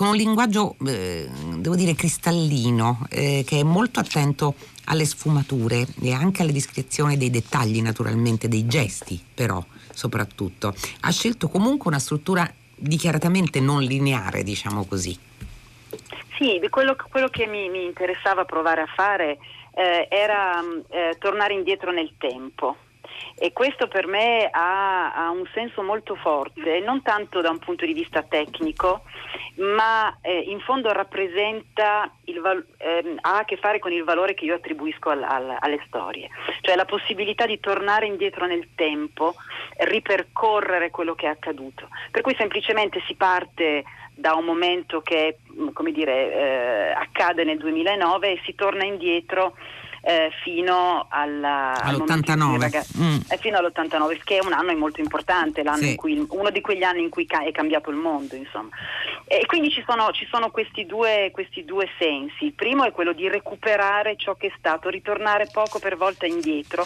con 0.00 0.08
un 0.08 0.16
linguaggio, 0.16 0.76
eh, 0.86 1.28
devo 1.58 1.76
dire, 1.76 1.94
cristallino, 1.94 3.06
eh, 3.10 3.44
che 3.46 3.60
è 3.60 3.62
molto 3.62 4.00
attento 4.00 4.54
alle 4.90 5.04
sfumature 5.04 5.86
e 6.02 6.12
anche 6.12 6.42
alle 6.42 6.52
descrizioni 6.52 7.16
dei 7.16 7.30
dettagli, 7.30 7.80
naturalmente, 7.80 8.48
dei 8.48 8.66
gesti, 8.66 9.18
però, 9.34 9.64
soprattutto. 9.92 10.74
Ha 11.00 11.10
scelto 11.10 11.48
comunque 11.48 11.90
una 11.90 12.00
struttura 12.00 12.48
dichiaratamente 12.74 13.60
non 13.60 13.82
lineare, 13.82 14.42
diciamo 14.42 14.84
così. 14.84 15.16
Sì, 16.36 16.60
quello, 16.70 16.96
quello 17.10 17.28
che 17.28 17.46
mi, 17.46 17.68
mi, 17.68 17.84
interessava 17.84 18.44
provare 18.44 18.80
a 18.80 18.86
fare 18.86 19.38
eh, 19.74 20.08
era 20.10 20.60
eh, 20.88 21.16
tornare 21.18 21.54
indietro 21.54 21.92
nel 21.92 22.12
tempo 22.18 22.76
E 23.36 23.52
questo 23.52 23.88
per 23.88 24.06
me 24.06 24.48
ha, 24.50 25.12
ha, 25.14 25.30
un 25.30 25.48
senso 25.54 25.82
molto 25.82 26.14
forte, 26.16 26.80
non 26.80 27.02
tanto 27.02 27.40
da 27.40 27.50
un 27.50 27.58
punto 27.58 27.86
di 27.86 27.92
vista 27.92 28.22
tecnico, 28.22 29.02
ma 29.56 30.16
eh, 30.20 30.38
in 30.38 30.60
fondo 30.60 30.92
rappresenta, 30.92 32.10
val- 32.40 32.66
eh, 32.78 33.16
ha 33.20 33.38
a 33.38 33.44
che 33.44 33.56
fare 33.56 33.78
con 33.78 33.92
il 33.92 34.04
valore 34.04 34.34
che 34.34 34.44
io 34.44 34.54
attribuisco 34.54 35.10
al, 35.10 35.22
al, 35.22 35.56
alle 35.58 35.82
storie, 35.86 36.28
cioè 36.60 36.76
la 36.76 36.84
possibilità 36.84 37.46
di 37.46 37.60
tornare 37.60 38.06
indietro 38.06 38.46
nel 38.46 38.68
tempo, 38.74 39.34
ripercorrere 39.78 40.90
quello 40.90 41.14
che 41.14 41.26
è 41.26 41.30
accaduto. 41.30 41.88
Per 42.10 42.22
cui 42.22 42.34
semplicemente 42.36 43.02
si 43.06 43.14
parte 43.14 43.84
da 44.14 44.34
un 44.34 44.44
momento 44.44 45.00
che 45.00 45.38
come 45.72 45.92
dire, 45.92 46.32
eh, 46.32 46.90
accade 46.92 47.44
nel 47.44 47.58
2009 47.58 48.32
e 48.32 48.40
si 48.44 48.54
torna 48.54 48.84
indietro 48.84 49.56
eh, 50.02 50.30
fino 50.42 51.06
alla, 51.08 51.74
all'89. 51.82 52.58
Ragazzi, 52.58 52.98
mm. 52.98 53.16
eh, 53.28 53.36
fino 53.38 53.58
all'89, 53.58 54.20
che 54.24 54.38
è 54.38 54.44
un 54.44 54.52
anno 54.52 54.74
molto 54.76 55.00
importante, 55.00 55.62
sì. 55.76 55.94
cui, 55.96 56.24
uno 56.30 56.50
di 56.50 56.60
quegli 56.60 56.82
anni 56.82 57.02
in 57.02 57.10
cui 57.10 57.26
ca- 57.26 57.44
è 57.44 57.52
cambiato 57.52 57.90
il 57.90 57.96
mondo. 57.96 58.34
Insomma. 58.34 58.70
E 59.26 59.44
quindi 59.46 59.70
ci 59.70 59.84
sono, 59.86 60.10
ci 60.12 60.26
sono 60.30 60.50
questi, 60.50 60.86
due, 60.86 61.30
questi, 61.32 61.64
due, 61.64 61.88
sensi. 61.98 62.46
Il 62.46 62.52
primo 62.54 62.84
è 62.84 62.92
quello 62.92 63.12
di 63.12 63.28
recuperare 63.28 64.16
ciò 64.16 64.34
che 64.34 64.48
è 64.48 64.52
stato, 64.58 64.88
ritornare 64.88 65.48
poco 65.52 65.78
per 65.78 65.96
volta 65.96 66.26
indietro. 66.26 66.84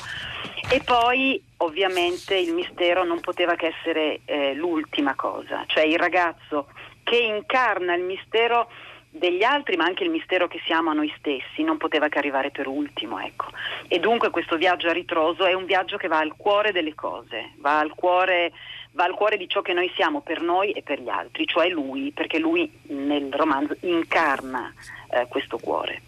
E 0.71 0.81
poi 0.85 1.43
ovviamente 1.59 2.35
il 2.37 2.53
mistero 2.53 3.05
non 3.05 3.21
poteva 3.21 3.55
che 3.55 3.75
essere 3.79 4.21
eh, 4.25 4.55
l'ultima 4.55 5.15
cosa, 5.15 5.65
cioè 5.67 5.85
il 5.85 5.99
ragazzo 5.99 6.69
che 7.03 7.17
incarna 7.17 7.95
il 7.95 8.03
mistero 8.03 8.69
degli 9.17 9.45
altri, 9.45 9.77
ma 9.77 9.85
anche 9.85 10.03
il 10.03 10.11
mistero 10.11 10.49
che 10.49 10.61
siamo 10.67 10.91
a 10.91 10.95
noi 10.95 11.13
stessi, 11.19 11.63
non 11.63 11.77
poteva 11.77 12.09
che 12.09 12.19
arrivare 12.19 12.51
per 12.51 12.67
ultimo, 12.67 13.21
ecco. 13.21 13.47
E 13.87 14.01
dunque 14.01 14.31
questo 14.31 14.57
viaggio 14.57 14.89
a 14.89 14.93
ritroso 14.93 15.47
è 15.47 15.53
un 15.53 15.67
viaggio 15.67 15.97
che 15.97 16.09
va 16.09 16.19
al 16.19 16.35
cuore 16.37 16.73
delle 16.73 16.95
cose, 16.95 17.53
va 17.59 17.79
al 17.79 17.95
cuore, 17.95 18.53
va 18.93 19.05
al 19.05 19.15
cuore 19.15 19.37
di 19.37 19.49
ciò 19.49 19.63
che 19.63 19.73
noi 19.73 19.91
siamo 19.95 20.21
per 20.21 20.43
noi 20.43 20.73
e 20.73 20.83
per 20.83 21.01
gli 21.01 21.09
altri, 21.09 21.47
cioè 21.47 21.69
lui, 21.69 22.11
perché 22.13 22.41
lui 22.41 22.69
nel 22.89 23.33
romanzo 23.33 23.77
incarna 23.81 24.73
eh, 25.11 25.27
questo 25.29 25.59
cuore. 25.59 26.01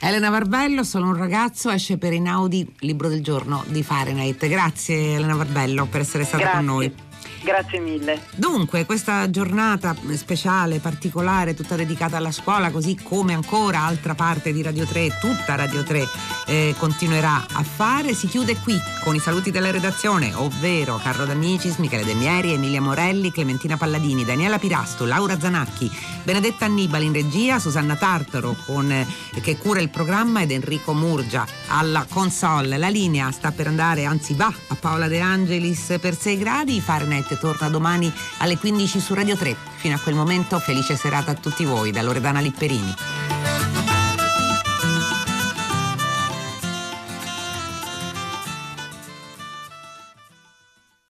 Elena 0.00 0.30
Barbello, 0.30 0.82
sono 0.82 1.08
un 1.08 1.16
ragazzo, 1.16 1.70
esce 1.70 1.98
per 1.98 2.12
Inaudi, 2.12 2.74
libro 2.80 3.08
del 3.08 3.22
giorno 3.22 3.64
di 3.66 3.82
Fahrenheit. 3.82 4.46
Grazie 4.46 5.14
Elena 5.14 5.34
Barbello 5.34 5.86
per 5.86 6.00
essere 6.00 6.24
stata 6.24 6.42
Grazie. 6.42 6.58
con 6.58 6.66
noi. 6.66 7.07
Grazie 7.42 7.80
mille. 7.80 8.22
Dunque, 8.34 8.84
questa 8.84 9.30
giornata 9.30 9.94
speciale, 10.14 10.78
particolare, 10.78 11.54
tutta 11.54 11.76
dedicata 11.76 12.16
alla 12.16 12.32
scuola, 12.32 12.70
così 12.70 12.98
come 13.02 13.34
ancora 13.34 13.80
altra 13.80 14.14
parte 14.14 14.52
di 14.52 14.62
Radio 14.62 14.84
3, 14.84 15.18
tutta 15.20 15.54
Radio 15.54 15.82
3 15.82 16.06
eh, 16.48 16.74
continuerà 16.78 17.46
a 17.52 17.62
fare, 17.62 18.14
si 18.14 18.26
chiude 18.26 18.56
qui 18.56 18.76
con 19.04 19.14
i 19.14 19.18
saluti 19.20 19.50
della 19.50 19.70
redazione, 19.70 20.32
ovvero 20.34 20.96
Carlo 20.96 21.26
D'Amicis, 21.26 21.76
Michele 21.76 22.04
De 22.04 22.14
Mieri, 22.14 22.52
Emilia 22.52 22.80
Morelli, 22.80 23.30
Clementina 23.30 23.76
Palladini, 23.76 24.24
Daniela 24.24 24.58
Pirasto, 24.58 25.04
Laura 25.04 25.38
Zanacchi, 25.38 25.90
Benedetta 26.22 26.64
Annibali 26.64 27.06
in 27.06 27.12
regia, 27.12 27.58
Susanna 27.58 27.96
Tartaro 27.96 28.56
con, 28.64 28.90
eh, 28.90 29.06
che 29.40 29.58
cura 29.58 29.80
il 29.80 29.90
programma 29.90 30.40
ed 30.40 30.50
Enrico 30.50 30.94
Murgia 30.94 31.46
alla 31.68 32.06
console. 32.08 32.78
La 32.78 32.88
linea 32.88 33.30
sta 33.30 33.52
per 33.52 33.66
andare, 33.66 34.04
anzi 34.06 34.34
va, 34.34 34.52
a 34.68 34.74
Paola 34.74 35.06
De 35.06 35.20
Angelis 35.20 35.96
per 36.00 36.16
6 36.16 36.38
gradi, 36.38 36.80
Fahrenheit 36.80 37.27
torna 37.36 37.68
domani 37.68 38.12
alle 38.38 38.56
15 38.56 39.00
su 39.00 39.12
Radio 39.12 39.36
3. 39.36 39.56
Fino 39.76 39.96
a 39.96 39.98
quel 39.98 40.14
momento 40.14 40.58
felice 40.58 40.96
serata 40.96 41.32
a 41.32 41.34
tutti 41.34 41.64
voi 41.64 41.90
da 41.90 42.02
Loredana 42.02 42.40
Lipperini. 42.40 43.37